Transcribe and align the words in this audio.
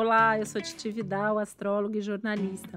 Olá, 0.00 0.38
eu 0.38 0.46
sou 0.46 0.62
Titi 0.62 0.92
Vidal, 0.92 1.40
astróloga 1.40 1.98
e 1.98 2.00
jornalista. 2.00 2.70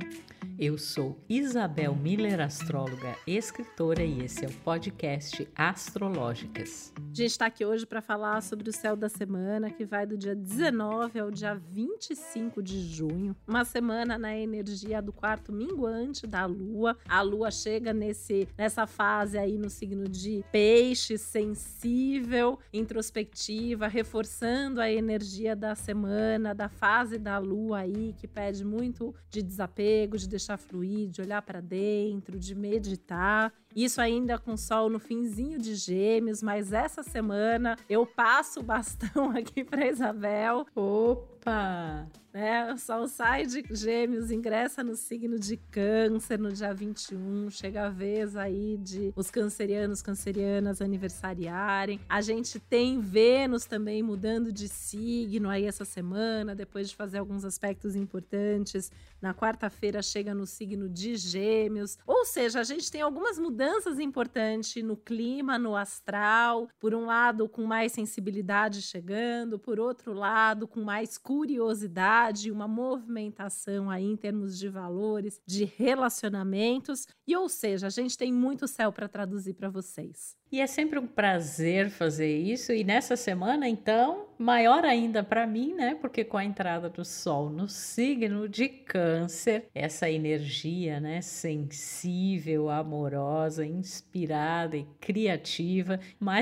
Eu 0.58 0.78
sou 0.78 1.20
Isabel 1.28 1.96
Miller, 1.96 2.40
astróloga, 2.40 3.16
escritora, 3.26 4.04
e 4.04 4.22
esse 4.24 4.46
é 4.46 4.48
o 4.48 4.52
podcast 4.52 5.48
Astrológicas. 5.56 6.94
A 6.98 7.02
gente 7.14 7.32
está 7.32 7.48
aqui 7.48 7.66
hoje 7.66 7.86
para 7.86 8.02
falar 8.02 8.42
sobre 8.42 8.70
o 8.70 8.74
céu 8.74 8.96
da 8.96 9.10
semana, 9.10 9.70
que 9.70 9.86
vai 9.86 10.06
do 10.06 10.18
dia 10.18 10.36
19 10.36 11.20
ao 11.20 11.32
dia 11.32 11.56
25 11.56 12.62
de 12.62 12.82
junho. 12.82 13.36
Uma 13.48 13.66
semana 13.66 14.18
na 14.18 14.38
energia 14.38 15.02
do 15.02 15.12
quarto 15.12 15.52
minguante 15.52 16.28
da 16.28 16.46
Lua. 16.46 16.98
A 17.08 17.22
Lua 17.22 17.50
chega 17.50 17.94
nesse, 17.94 18.48
nessa 18.58 18.86
fase 18.86 19.38
aí 19.38 19.58
no 19.58 19.70
signo 19.70 20.08
de 20.08 20.44
peixe, 20.52 21.18
sensível, 21.18 22.60
introspectiva, 22.72 23.88
reforçando 23.88 24.80
a 24.80 24.92
energia 24.92 25.56
da 25.56 25.76
semana, 25.76 26.54
da 26.54 26.70
fase 26.70 27.18
da 27.18 27.38
Lua 27.40 27.80
aí, 27.80 28.14
que 28.18 28.28
pede 28.28 28.64
muito 28.64 29.14
de 29.30 29.42
desapego, 29.42 30.18
de 30.18 30.28
deixar 30.28 30.51
deixar 30.52 30.58
fluir, 30.58 31.10
de 31.10 31.22
olhar 31.22 31.42
para 31.42 31.62
dentro, 31.62 32.38
de 32.38 32.56
meditar. 32.56 33.54
Isso 33.76 34.02
ainda 34.02 34.38
com 34.38 34.58
sol 34.58 34.90
no 34.90 35.00
finzinho 35.00 35.58
de 35.58 35.76
Gêmeos, 35.76 36.42
mas 36.44 36.74
essa 36.74 37.04
semana 37.04 37.78
eu 37.90 38.06
passo 38.06 38.60
o 38.60 38.64
bastão 38.64 39.32
aqui 39.38 39.64
para 39.64 39.88
Isabel. 39.88 40.66
Opa! 40.76 42.08
Né? 42.34 42.72
O 42.72 42.78
Sol 42.78 43.10
sai 43.10 43.46
de 43.46 43.62
Gêmeos, 43.72 44.32
ingressa 44.32 44.82
no 44.82 44.96
signo 44.96 45.38
de 45.38 45.58
Câncer 45.58 46.40
no 46.40 46.50
dia 46.50 46.74
21. 46.74 47.50
Chega 47.50 47.88
a 47.88 47.90
vez 47.90 48.38
aí 48.38 48.78
de 48.78 49.12
os 49.18 49.30
cancerianos, 49.30 50.02
cancerianas 50.02 50.82
aniversariarem. 50.82 52.00
A 52.08 52.22
gente 52.22 52.58
tem 52.58 53.02
Vênus 53.02 53.66
também 53.66 54.02
mudando 54.02 54.50
de 54.50 54.70
signo 54.70 55.50
aí 55.50 55.66
essa 55.66 55.84
semana, 55.84 56.56
depois 56.56 56.90
de 56.90 56.96
fazer 56.96 57.18
alguns 57.18 57.44
aspectos 57.44 57.98
importantes. 57.98 58.90
Na 59.22 59.34
quarta-feira 59.34 60.02
chega 60.02 60.34
no 60.34 60.46
signo 60.46 60.88
de 60.88 61.18
Gêmeos. 61.18 61.98
Ou 62.08 62.24
seja, 62.24 62.62
a 62.62 62.64
gente 62.64 62.90
tem 62.90 63.02
algumas 63.02 63.38
mudanças 63.38 63.61
importantes 64.00 64.84
no 64.84 64.96
clima, 64.98 65.58
no 65.58 65.76
astral. 65.76 66.68
Por 66.80 66.94
um 66.94 67.06
lado, 67.06 67.48
com 67.48 67.64
mais 67.64 67.92
sensibilidade 67.92 68.82
chegando, 68.82 69.60
por 69.60 69.80
outro 69.80 70.14
lado, 70.14 70.68
com 70.68 70.82
mais 70.82 71.18
curiosidade 71.18 72.52
uma 72.52 72.68
movimentação 72.68 73.90
aí 73.90 74.06
em 74.06 74.16
termos 74.16 74.58
de 74.58 74.70
valores, 74.70 75.40
de 75.46 75.66
relacionamentos, 75.66 77.08
e 77.28 77.36
ou 77.36 77.50
seja, 77.50 77.88
a 77.88 77.90
gente 77.90 78.18
tem 78.18 78.32
muito 78.32 78.68
céu 78.68 78.92
para 78.92 79.08
traduzir 79.08 79.54
para 79.54 79.70
vocês. 79.70 80.36
E 80.52 80.60
é 80.60 80.68
sempre 80.68 81.00
um 81.00 81.08
prazer 81.08 81.90
fazer 81.90 82.38
isso. 82.38 82.74
E 82.74 82.84
nessa 82.84 83.16
semana, 83.16 83.70
então, 83.70 84.26
maior 84.38 84.84
ainda 84.84 85.24
para 85.24 85.48
mim, 85.48 85.74
né? 85.74 85.96
Porque 85.96 86.26
com 86.26 86.36
a 86.36 86.44
entrada 86.44 86.90
do 86.90 87.06
Sol 87.06 87.50
no 87.50 87.70
signo 87.70 88.50
de 88.50 88.68
Câncer, 88.68 89.70
essa 89.74 90.10
energia, 90.10 91.00
né? 91.00 91.22
Sensível, 91.22 92.70
amorosa, 92.70 93.51
inspirada 93.60 94.78
e 94.78 94.86
criativa, 95.00 96.00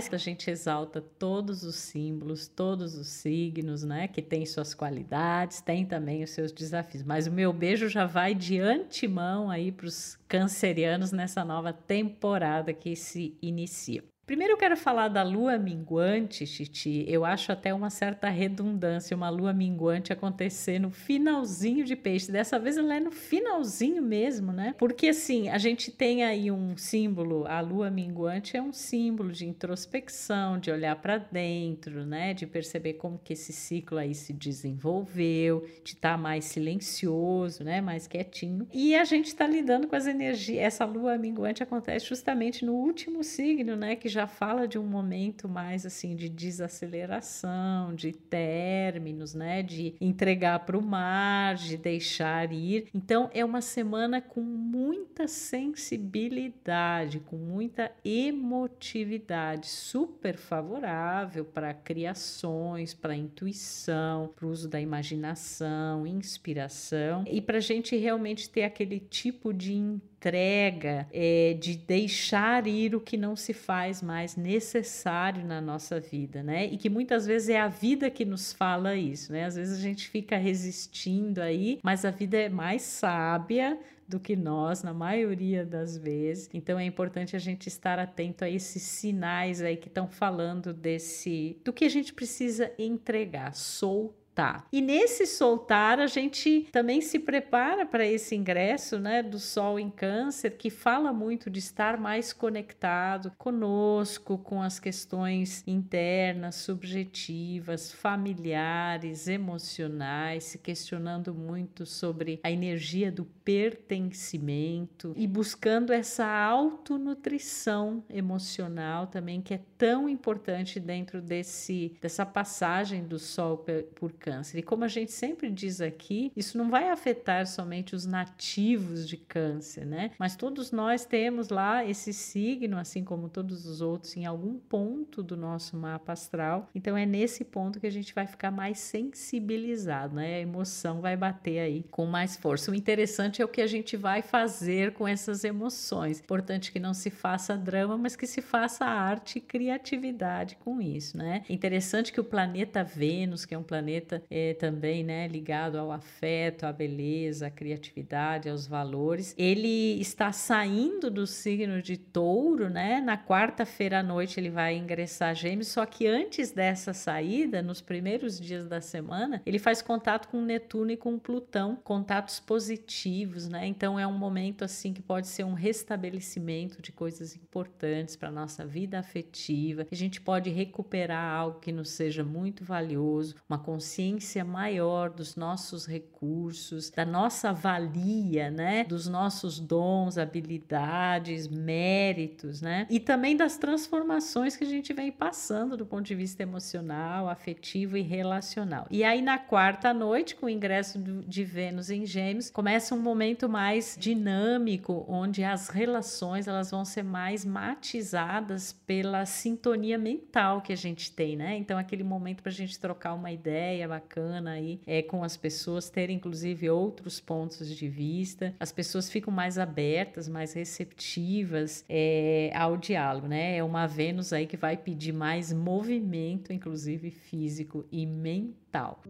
que 0.10 0.16
a 0.16 0.18
gente 0.18 0.50
exalta 0.50 1.02
todos 1.02 1.64
os 1.64 1.76
símbolos, 1.76 2.48
todos 2.48 2.96
os 2.96 3.08
signos, 3.08 3.84
né? 3.84 4.08
Que 4.08 4.22
tem 4.22 4.46
suas 4.46 4.74
qualidades, 4.74 5.62
tem 5.62 5.86
também 5.86 6.24
os 6.24 6.32
seus 6.32 6.52
desafios. 6.52 7.04
Mas 7.04 7.28
o 7.28 7.32
meu 7.32 7.52
beijo 7.54 7.90
já 7.90 8.06
vai 8.06 8.34
de 8.34 8.60
antemão 8.60 9.50
aí 9.50 9.72
para 9.72 9.86
os 9.86 10.18
cancerianos 10.28 11.12
nessa 11.12 11.44
nova 11.44 11.74
temporada 11.74 12.74
que 12.74 12.96
se 12.96 13.38
inicia. 13.42 14.04
Primeiro 14.30 14.54
eu 14.54 14.58
quero 14.58 14.78
falar 14.78 15.08
da 15.08 15.24
lua 15.24 15.58
minguante, 15.58 16.46
Titi. 16.46 17.04
Eu 17.08 17.26
acho 17.26 17.52
até 17.52 17.74
uma 17.74 17.90
certa 17.90 18.30
redundância 18.30 19.18
uma 19.18 19.28
lua 19.28 19.52
minguante 19.52 20.14
acontecer 20.14 20.78
no 20.78 20.92
finalzinho 20.92 21.84
de 21.84 21.96
peixe. 21.96 22.32
Dessa 22.32 22.60
vez 22.60 22.78
ela 22.78 22.96
é 22.96 23.00
no 23.00 23.10
finalzinho 23.10 24.04
mesmo, 24.04 24.54
né? 24.54 24.76
Porque 24.78 25.08
assim, 25.08 25.50
a 25.50 25.58
gente 25.58 25.90
tem 25.90 26.24
aí 26.24 26.52
um 26.52 26.78
símbolo, 26.78 27.48
a 27.48 27.60
lua 27.60 27.90
minguante 27.90 28.56
é 28.56 28.62
um 28.62 28.72
símbolo 28.72 29.32
de 29.32 29.48
introspecção, 29.48 30.60
de 30.60 30.70
olhar 30.70 30.96
para 30.98 31.18
dentro, 31.18 32.06
né? 32.06 32.36
De 32.36 32.46
perceber 32.46 32.94
como 32.94 33.18
que 33.18 33.34
esse 33.34 33.52
ciclo 33.52 33.98
aí 33.98 34.14
se 34.14 34.32
desenvolveu, 34.32 35.66
de 35.84 35.94
estar 35.96 36.12
tá 36.12 36.18
mais 36.20 36.46
silencioso, 36.46 37.64
né? 37.64 37.82
Mais 37.82 38.06
quietinho. 38.06 38.68
E 38.72 38.94
a 38.94 39.04
gente 39.06 39.26
está 39.26 39.48
lidando 39.48 39.88
com 39.88 39.96
as 39.96 40.06
energias. 40.06 40.60
Essa 40.60 40.86
lua 40.86 41.18
minguante 41.18 41.64
acontece 41.64 42.06
justamente 42.06 42.64
no 42.64 42.74
último 42.76 43.24
signo, 43.24 43.76
né? 43.76 43.96
Que 43.96 44.08
já 44.19 44.19
já 44.20 44.28
fala 44.28 44.68
de 44.68 44.78
um 44.78 44.84
momento 44.86 45.48
mais 45.48 45.86
assim 45.86 46.14
de 46.14 46.28
desaceleração, 46.28 47.96
de 47.96 48.12
términos, 48.12 49.34
né, 49.34 49.64
de 49.64 49.96
entregar 50.02 50.60
para 50.66 50.78
o 50.78 50.82
mar, 50.82 51.56
de 51.56 51.78
deixar 51.78 52.52
ir. 52.52 52.90
Então 52.94 53.30
é 53.34 53.46
uma 53.46 53.62
semana 53.62 54.20
com 54.20 54.42
muita 54.42 55.26
sensibilidade, 55.26 57.22
com 57.22 57.38
muita 57.38 57.94
emotividade, 58.04 59.68
super 59.68 60.36
favorável 60.36 61.46
para 61.46 61.74
criações, 61.74 62.94
para 62.94 63.16
intuição, 63.16 64.34
para 64.36 64.46
o 64.46 64.50
uso 64.50 64.68
da 64.68 64.82
imaginação, 64.82 66.06
inspiração 66.06 67.24
e 67.26 67.40
para 67.40 67.60
a 67.60 67.62
gente 67.62 67.96
realmente 67.96 68.50
ter 68.50 68.64
aquele 68.64 69.00
tipo 69.00 69.54
de 69.54 69.74
entrega, 70.20 71.08
é, 71.14 71.56
de 71.58 71.78
deixar 71.78 72.68
ir 72.68 72.94
o 72.94 73.00
que 73.00 73.16
não 73.16 73.38
se 73.38 73.54
faz 73.54 74.02
mais 74.02 74.36
necessário 74.36 75.46
na 75.46 75.62
nossa 75.62 75.98
vida, 75.98 76.44
né? 76.44 76.66
E 76.66 76.78
que 76.78 76.90
muitas 76.90 77.26
vezes 77.26 77.48
é 77.48 77.60
a 77.60 77.70
vida 77.70 78.10
que 78.10 78.26
nos 78.26 78.52
fala 78.52 78.96
isso, 78.96 79.32
né? 79.32 79.46
Às 79.46 79.56
vezes 79.56 79.80
a 79.80 79.82
gente 79.82 80.10
fica 80.10 80.36
resistindo 80.36 81.40
aí, 81.40 81.80
mas 81.82 82.04
a 82.04 82.12
vida 82.12 82.38
é 82.38 82.50
mais 82.50 82.82
sábia 82.82 83.80
do 84.10 84.20
que 84.20 84.36
nós, 84.36 84.84
na 84.84 84.94
maioria 84.94 85.64
das 85.64 85.96
vezes. 85.96 86.50
Então 86.54 86.78
é 86.78 86.84
importante 86.84 87.36
a 87.36 87.40
gente 87.40 87.68
estar 87.68 87.98
atento 87.98 88.44
a 88.44 88.50
esses 88.50 88.82
sinais 88.82 89.62
aí 89.62 89.78
que 89.78 89.88
estão 89.88 90.08
falando 90.08 90.74
desse 90.74 91.58
do 91.64 91.72
que 91.72 91.86
a 91.86 91.90
gente 91.90 92.14
precisa 92.14 92.72
entregar, 92.78 93.54
soltar 93.54 94.19
soltar. 94.40 94.68
E 94.72 94.82
nesse 94.82 95.26
soltar, 95.26 96.00
a 96.00 96.08
gente 96.08 96.68
também 96.72 97.02
se 97.02 97.20
prepara 97.20 97.86
para 97.86 98.06
esse 98.06 98.36
ingresso 98.36 98.98
né, 98.98 99.22
do 99.22 99.40
Sol 99.40 99.80
em 99.80 99.90
Câncer, 99.90 100.58
que 100.58 100.70
fala 100.70 101.12
muito 101.12 101.50
de 101.50 101.60
estar 101.60 101.98
mais 101.98 102.32
conectado 102.32 103.32
conosco, 103.38 104.38
com 104.38 104.62
as 104.62 104.80
questões 104.80 105.64
internas, 105.68 106.56
subjetivas, 106.56 107.92
familiares, 107.92 109.28
emocionais, 109.28 110.46
se 110.46 110.58
questionando 110.58 111.34
muito 111.34 111.86
sobre 111.86 112.40
a 112.44 112.52
energia 112.52 113.12
do 113.12 113.26
pertencimento 113.26 115.14
e 115.16 115.28
buscando 115.28 115.92
essa 115.92 116.26
autonutrição 116.26 118.04
emocional 118.10 119.08
também, 119.08 119.42
que 119.42 119.54
é 119.54 119.62
tão 119.78 120.08
importante 120.08 120.80
dentro 120.80 121.22
desse, 121.22 121.96
dessa 122.02 122.26
passagem 122.26 123.04
do 123.04 123.20
Sol 123.20 123.66
por 123.96 124.14
Câncer 124.14 124.29
câncer. 124.30 124.60
E 124.60 124.62
como 124.62 124.84
a 124.84 124.88
gente 124.88 125.12
sempre 125.12 125.50
diz 125.50 125.82
aqui, 125.82 126.32
isso 126.36 126.58
não 126.58 126.70
vai 126.70 126.90
afetar 126.90 127.48
somente 127.48 127.96
os 127.96 128.06
nativos 128.06 129.08
de 129.08 129.18
câncer, 129.18 129.86
né? 129.86 130.12
Mas 130.20 130.36
todos 130.36 130.72
nós 130.72 131.06
temos 131.06 131.50
lá 131.50 131.84
esse 131.84 132.14
signo, 132.14 132.78
assim 132.78 133.04
como 133.04 133.30
todos 133.30 133.66
os 133.66 133.82
outros, 133.82 134.16
em 134.16 134.26
algum 134.26 134.60
ponto 134.60 135.24
do 135.24 135.36
nosso 135.36 135.76
mapa 135.76 136.14
astral. 136.14 136.70
Então 136.76 136.96
é 136.96 137.06
nesse 137.06 137.44
ponto 137.44 137.80
que 137.80 137.88
a 137.88 137.92
gente 137.92 138.14
vai 138.14 138.28
ficar 138.28 138.52
mais 138.52 138.80
sensibilizado, 138.80 140.16
né? 140.16 140.36
A 140.36 140.40
emoção 140.40 141.02
vai 141.02 141.18
bater 141.18 141.60
aí 141.60 141.86
com 141.90 142.06
mais 142.06 142.36
força. 142.36 142.72
O 142.72 142.76
interessante 142.76 143.42
é 143.42 143.46
o 143.46 143.48
que 143.48 143.62
a 143.62 143.68
gente 143.68 143.98
vai 143.98 144.22
fazer 144.22 144.94
com 144.94 145.08
essas 145.08 145.44
emoções. 145.44 146.20
Importante 146.20 146.72
que 146.72 146.80
não 146.80 146.94
se 146.94 147.10
faça 147.10 147.58
drama, 147.58 147.98
mas 147.98 148.16
que 148.16 148.28
se 148.28 148.42
faça 148.42 148.86
arte 148.86 149.38
e 149.38 149.42
criatividade 149.42 150.58
com 150.58 150.82
isso, 150.82 151.18
né? 151.18 151.44
Interessante 151.50 152.12
que 152.12 152.20
o 152.20 152.24
planeta 152.24 152.84
Vênus, 152.84 153.46
que 153.46 153.56
é 153.56 153.58
um 153.58 153.64
planeta 153.64 154.09
é, 154.30 154.54
também 154.54 155.04
né, 155.04 155.28
ligado 155.28 155.78
ao 155.78 155.92
afeto, 155.92 156.66
à 156.66 156.72
beleza, 156.72 157.48
à 157.48 157.50
criatividade, 157.50 158.50
aos 158.50 158.66
valores. 158.66 159.36
Ele 159.38 160.00
está 160.00 160.32
saindo 160.32 161.12
do 161.12 161.28
signo 161.28 161.82
de 161.82 161.98
touro, 161.98 162.70
né? 162.70 163.00
Na 163.02 163.18
quarta-feira 163.18 164.00
à 164.00 164.04
noite 164.04 164.40
ele 164.40 164.50
vai 164.50 164.76
ingressar 164.76 165.36
gêmeos, 165.36 165.68
só 165.68 165.86
que 165.86 166.08
antes 166.08 166.52
dessa 166.52 166.94
saída, 166.94 167.62
nos 167.62 167.82
primeiros 167.82 168.40
dias 168.40 168.68
da 168.68 168.82
semana, 168.82 169.42
ele 169.46 169.60
faz 169.60 169.82
contato 169.82 170.28
com 170.30 170.42
Netuno 170.42 170.92
e 170.92 170.98
com 170.98 171.20
Plutão, 171.20 171.76
contatos 171.84 172.40
positivos, 172.40 173.48
né? 173.48 173.68
Então 173.68 174.00
é 174.00 174.08
um 174.08 174.18
momento 174.18 174.64
assim 174.64 174.94
que 174.94 175.02
pode 175.02 175.28
ser 175.28 175.44
um 175.44 175.54
restabelecimento 175.54 176.82
de 176.82 176.92
coisas 176.92 177.36
importantes 177.36 178.16
para 178.16 178.32
nossa 178.32 178.66
vida 178.66 179.00
afetiva. 179.00 179.86
A 179.92 179.96
gente 179.96 180.20
pode 180.20 180.50
recuperar 180.50 181.34
algo 181.34 181.60
que 181.60 181.72
nos 181.72 181.90
seja 181.90 182.24
muito 182.24 182.64
valioso, 182.64 183.36
uma 183.48 183.60
consciência 183.60 183.99
consciência 184.00 184.46
maior 184.46 185.10
dos 185.10 185.36
nossos 185.36 185.86
recursos, 185.86 186.90
da 186.90 187.06
nossa 187.06 187.52
valia, 187.52 188.50
né? 188.50 188.86
Dos 188.86 189.08
nossos 189.08 189.60
dons, 189.60 190.18
habilidades, 190.18 191.50
méritos, 191.50 192.62
né? 192.62 192.88
E 192.90 192.98
também 192.98 193.36
das 193.36 193.58
transformações 193.58 194.56
que 194.56 194.64
a 194.64 194.68
gente 194.68 194.94
vem 194.94 195.12
passando 195.12 195.76
do 195.76 195.86
ponto 195.86 196.06
de 196.06 196.16
vista 196.16 196.42
emocional, 196.42 197.28
afetivo 197.28 197.98
e 197.98 198.02
relacional. 198.02 198.88
E 198.90 199.04
aí 199.04 199.22
na 199.22 199.38
quarta 199.38 199.94
noite, 199.94 200.36
com 200.36 200.46
o 200.46 200.50
ingresso 200.50 200.98
de 201.28 201.44
Vênus 201.44 201.90
em 201.90 202.06
Gêmeos, 202.06 202.50
começa 202.50 202.96
um 202.96 203.02
momento 203.02 203.50
mais 203.50 203.98
dinâmico, 204.00 205.06
onde 205.10 205.44
as 205.44 205.68
relações 205.68 206.48
elas 206.48 206.72
vão 206.72 206.86
ser 206.86 207.04
mais 207.04 207.44
matizadas 207.44 208.72
pela 208.72 209.26
sintonia 209.26 209.98
mental 209.98 210.62
que 210.62 210.72
a 210.72 210.78
gente 210.78 211.12
tem, 211.12 211.36
né? 211.36 211.58
Então 211.58 211.78
aquele 211.78 212.04
momento 212.04 212.42
para 212.42 212.52
a 212.52 212.56
gente 212.56 212.80
trocar 212.80 213.14
uma 213.14 213.32
ideia 213.32 213.89
bacana 213.90 214.52
aí 214.52 214.80
é 214.88 215.02
com 215.02 215.24
as 215.24 215.36
pessoas, 215.36 215.90
ter 215.90 216.10
inclusive 216.10 216.70
outros 216.70 217.20
pontos 217.20 217.68
de 217.68 217.88
vista, 217.90 218.54
as 218.60 218.72
pessoas 218.72 219.10
ficam 219.10 219.34
mais 219.34 219.58
abertas, 219.58 220.30
mais 220.30 220.54
receptivas 220.54 221.84
é, 221.90 222.52
ao 222.56 222.78
diálogo, 222.78 223.28
né? 223.28 223.58
É 223.58 223.64
uma 223.64 223.88
Vênus 223.88 224.32
aí 224.32 224.46
que 224.46 224.56
vai 224.56 224.78
pedir 224.78 225.12
mais 225.12 225.52
movimento, 225.52 226.54
inclusive 226.54 227.10
físico 227.12 227.86
e 227.92 228.06
mental. 228.06 229.02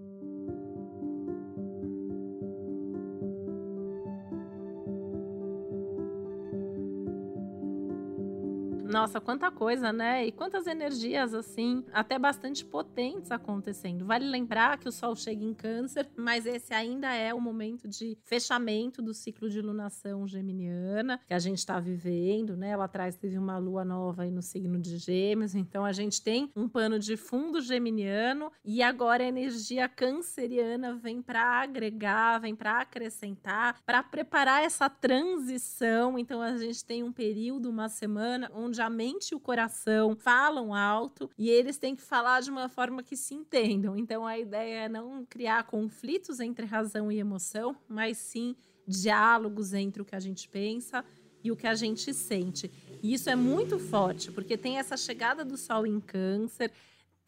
Nossa, 8.90 9.22
quanta 9.22 9.52
coisa, 9.52 9.94
né? 9.94 10.26
E 10.26 10.32
quantas 10.32 10.66
energias, 10.66 11.36
assim, 11.36 11.86
até 11.94 12.18
bastante 12.18 12.66
potentes 12.66 13.30
acontecendo. 13.30 14.04
Vale 14.04 14.28
lembrar 14.28 14.80
que 14.80 14.90
o 14.90 14.92
Sol 14.92 15.16
chega 15.16 15.46
em 15.46 15.54
Câncer, 15.54 16.10
mas 16.18 16.48
esse 16.48 16.74
ainda 16.74 17.14
é 17.14 17.32
o 17.32 17.40
momento 17.40 17.88
de 17.88 18.18
fechamento 18.24 19.00
do 19.00 19.14
ciclo 19.14 19.48
de 19.48 19.62
lunação 19.62 20.28
geminiana 20.28 21.20
que 21.28 21.36
a 21.36 21.40
gente 21.40 21.60
está 21.60 21.80
vivendo, 21.80 22.58
né? 22.58 22.76
Lá 22.76 22.86
atrás 22.86 23.16
teve 23.16 23.38
uma 23.38 23.60
lua 23.60 23.86
nova 23.86 24.24
aí 24.24 24.32
no 24.32 24.42
signo 24.42 24.80
de 24.80 24.98
Gêmeos, 24.98 25.54
então 25.54 25.86
a 25.86 25.92
gente 25.92 26.20
tem 26.24 26.52
um 26.56 26.68
pano 26.68 26.98
de 26.98 27.16
fundo 27.16 27.62
geminiano 27.62 28.52
e 28.66 28.82
agora 28.82 29.24
a 29.24 29.28
energia 29.28 29.88
canceriana 29.88 30.96
vem 30.96 31.22
para 31.22 31.62
agregar, 31.62 32.40
vem 32.40 32.56
para 32.56 32.82
acrescentar, 32.82 33.80
para 33.86 34.02
preparar 34.02 34.64
essa 34.64 34.90
transição. 34.90 36.18
Então 36.18 36.42
a 36.42 36.58
gente 36.58 36.84
tem 36.84 37.04
um 37.04 37.12
período, 37.12 37.70
uma 37.70 37.88
semana, 37.88 38.50
onde 38.52 38.79
onde 38.80 38.82
a 38.82 38.90
mente 38.90 39.32
e 39.32 39.36
o 39.36 39.40
coração 39.40 40.16
falam 40.16 40.74
alto 40.74 41.30
e 41.38 41.50
eles 41.50 41.78
têm 41.78 41.96
que 41.96 42.02
falar 42.02 42.42
de 42.42 42.50
uma 42.50 42.70
forma 42.70 43.04
que 43.04 43.18
se 43.18 43.34
entendam. 43.34 43.98
Então 43.98 44.26
a 44.26 44.40
ideia 44.40 44.86
é 44.86 44.90
não 44.90 45.26
criar 45.26 45.66
conflitos 45.66 46.40
entre 46.40 46.66
razão 46.66 47.12
e 47.12 47.20
emoção, 47.20 47.76
mas 47.88 48.18
sim 48.18 48.56
diálogos 48.88 49.74
entre 49.74 50.02
o 50.02 50.06
que 50.06 50.16
a 50.16 50.20
gente 50.20 50.48
pensa 50.48 51.04
e 51.44 51.52
o 51.52 51.56
que 51.56 51.68
a 51.68 51.76
gente 51.76 52.14
sente. 52.14 52.72
E 53.04 53.14
isso 53.14 53.30
é 53.30 53.36
muito 53.36 53.78
forte, 53.78 54.32
porque 54.32 54.58
tem 54.58 54.78
essa 54.78 54.96
chegada 54.96 55.44
do 55.44 55.58
sol 55.58 55.86
em 55.86 56.00
câncer, 56.00 56.72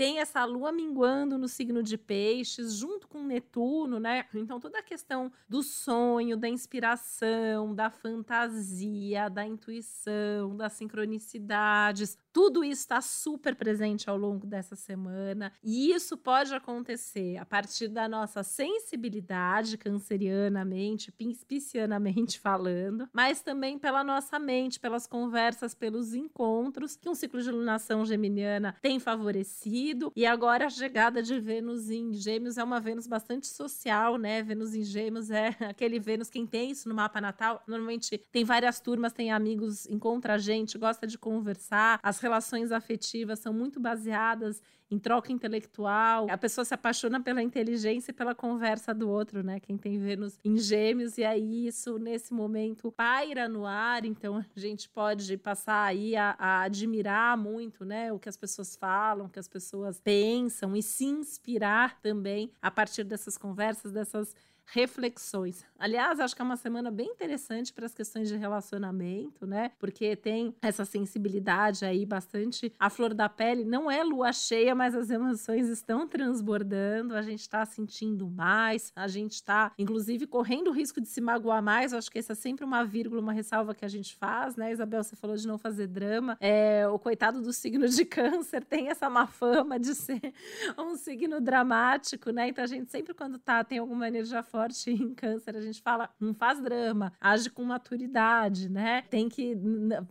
tem 0.01 0.17
essa 0.17 0.43
lua 0.45 0.71
minguando 0.71 1.37
no 1.37 1.47
signo 1.47 1.83
de 1.83 1.95
peixes, 1.95 2.73
junto 2.73 3.07
com 3.07 3.21
Netuno, 3.21 3.99
né? 3.99 4.25
Então, 4.33 4.59
toda 4.59 4.79
a 4.79 4.81
questão 4.81 5.31
do 5.47 5.61
sonho, 5.61 6.35
da 6.35 6.49
inspiração, 6.49 7.75
da 7.75 7.91
fantasia, 7.91 9.29
da 9.29 9.45
intuição, 9.45 10.57
das 10.57 10.73
sincronicidades, 10.73 12.17
tudo 12.33 12.63
isso 12.63 12.81
está 12.81 12.99
super 12.99 13.55
presente 13.55 14.09
ao 14.09 14.17
longo 14.17 14.47
dessa 14.47 14.75
semana. 14.75 15.53
E 15.63 15.91
isso 15.91 16.17
pode 16.17 16.51
acontecer 16.51 17.37
a 17.37 17.45
partir 17.45 17.87
da 17.87 18.09
nossa 18.09 18.41
sensibilidade 18.41 19.77
cancerianamente, 19.77 21.13
piscianamente 21.47 22.39
falando, 22.41 23.07
mas 23.13 23.43
também 23.43 23.77
pela 23.77 24.03
nossa 24.03 24.39
mente, 24.39 24.79
pelas 24.79 25.05
conversas, 25.05 25.75
pelos 25.75 26.15
encontros 26.15 26.95
que 26.95 27.07
um 27.07 27.13
ciclo 27.13 27.39
de 27.39 27.51
lunação 27.51 28.03
geminiana 28.03 28.75
tem 28.81 28.99
favorecido. 28.99 29.90
E 30.15 30.25
agora 30.25 30.65
a 30.65 30.69
chegada 30.69 31.21
de 31.21 31.39
Vênus 31.39 31.89
em 31.89 32.13
Gêmeos 32.13 32.57
é 32.57 32.63
uma 32.63 32.79
Vênus 32.79 33.07
bastante 33.07 33.47
social, 33.47 34.17
né? 34.17 34.41
Vênus 34.43 34.73
em 34.73 34.83
Gêmeos 34.83 35.29
é 35.29 35.49
aquele 35.69 35.99
Vênus, 35.99 36.29
quem 36.29 36.45
tem 36.45 36.71
isso 36.71 36.87
no 36.87 36.95
mapa 36.95 37.19
natal, 37.19 37.63
normalmente 37.67 38.17
tem 38.31 38.43
várias 38.43 38.79
turmas, 38.79 39.13
tem 39.13 39.31
amigos, 39.31 39.85
encontra 39.87 40.37
gente, 40.37 40.77
gosta 40.77 41.05
de 41.05 41.17
conversar. 41.17 41.99
As 42.01 42.19
relações 42.19 42.71
afetivas 42.71 43.39
são 43.39 43.53
muito 43.53 43.79
baseadas 43.79 44.61
em 44.91 44.99
troca 44.99 45.31
intelectual. 45.31 46.27
A 46.29 46.37
pessoa 46.37 46.65
se 46.65 46.73
apaixona 46.73 47.21
pela 47.21 47.41
inteligência 47.41 48.11
e 48.11 48.13
pela 48.13 48.35
conversa 48.35 48.93
do 48.93 49.09
outro, 49.09 49.41
né? 49.41 49.59
Quem 49.59 49.77
tem 49.77 49.97
Vênus 49.97 50.37
em 50.43 50.57
Gêmeos, 50.57 51.17
e 51.17 51.23
aí 51.23 51.65
isso, 51.65 51.97
nesse 51.97 52.33
momento, 52.33 52.91
paira 52.91 53.47
no 53.47 53.65
ar, 53.65 54.03
então 54.05 54.37
a 54.37 54.59
gente 54.59 54.89
pode 54.89 55.37
passar 55.37 55.85
aí 55.85 56.15
a, 56.15 56.35
a 56.37 56.61
admirar 56.63 57.37
muito, 57.37 57.85
né? 57.85 58.11
O 58.11 58.19
que 58.19 58.27
as 58.27 58.35
pessoas 58.35 58.75
falam, 58.75 59.27
o 59.27 59.29
que 59.29 59.39
as 59.39 59.47
pessoas 59.47 60.01
pensam 60.01 60.75
e 60.75 60.83
se 60.83 61.05
inspirar 61.05 61.99
também 62.01 62.51
a 62.61 62.69
partir 62.69 63.05
dessas 63.05 63.37
conversas, 63.37 63.91
dessas 63.91 64.35
reflexões. 64.71 65.65
Aliás, 65.77 66.19
acho 66.19 66.35
que 66.35 66.41
é 66.41 66.45
uma 66.45 66.55
semana 66.55 66.89
bem 66.89 67.07
interessante 67.07 67.73
para 67.73 67.85
as 67.85 67.93
questões 67.93 68.29
de 68.29 68.37
relacionamento, 68.37 69.45
né? 69.45 69.71
Porque 69.77 70.15
tem 70.15 70.55
essa 70.61 70.85
sensibilidade 70.85 71.83
aí 71.83 72.05
bastante 72.05 72.73
à 72.79 72.89
flor 72.89 73.13
da 73.13 73.27
pele. 73.27 73.65
Não 73.65 73.91
é 73.91 74.01
lua 74.03 74.31
cheia, 74.31 74.73
mas 74.73 74.95
as 74.95 75.09
emoções 75.09 75.67
estão 75.67 76.07
transbordando, 76.07 77.15
a 77.15 77.21
gente 77.21 77.41
está 77.41 77.65
sentindo 77.65 78.29
mais, 78.29 78.93
a 78.95 79.07
gente 79.07 79.33
está, 79.33 79.73
inclusive, 79.77 80.25
correndo 80.25 80.69
o 80.69 80.71
risco 80.73 81.01
de 81.01 81.07
se 81.07 81.19
magoar 81.19 81.61
mais. 81.61 81.91
Eu 81.91 81.97
acho 81.97 82.09
que 82.09 82.19
essa 82.19 82.31
é 82.31 82.35
sempre 82.35 82.63
uma 82.63 82.85
vírgula, 82.85 83.21
uma 83.21 83.33
ressalva 83.33 83.75
que 83.75 83.83
a 83.83 83.89
gente 83.89 84.15
faz, 84.15 84.55
né? 84.55 84.71
Isabel, 84.71 85.03
você 85.03 85.17
falou 85.17 85.35
de 85.35 85.47
não 85.47 85.57
fazer 85.57 85.87
drama. 85.87 86.37
É, 86.39 86.87
o 86.87 86.97
coitado 86.97 87.41
do 87.41 87.51
signo 87.51 87.89
de 87.89 88.05
câncer 88.05 88.63
tem 88.65 88.87
essa 88.87 89.09
má 89.09 89.27
fama 89.27 89.77
de 89.77 89.93
ser 89.95 90.33
um 90.77 90.95
signo 90.95 91.41
dramático, 91.41 92.29
né? 92.29 92.47
Então 92.47 92.63
a 92.63 92.67
gente 92.67 92.89
sempre, 92.89 93.13
quando 93.13 93.37
tá, 93.37 93.63
tem 93.65 93.79
alguma 93.79 94.07
energia 94.07 94.41
forte, 94.41 94.60
forte 94.61 94.91
em 94.91 95.13
câncer, 95.13 95.55
a 95.55 95.61
gente 95.61 95.81
fala, 95.81 96.09
não 96.19 96.33
faz 96.33 96.61
drama, 96.61 97.13
age 97.19 97.49
com 97.49 97.63
maturidade, 97.63 98.69
né? 98.69 99.03
Tem 99.09 99.27
que 99.27 99.57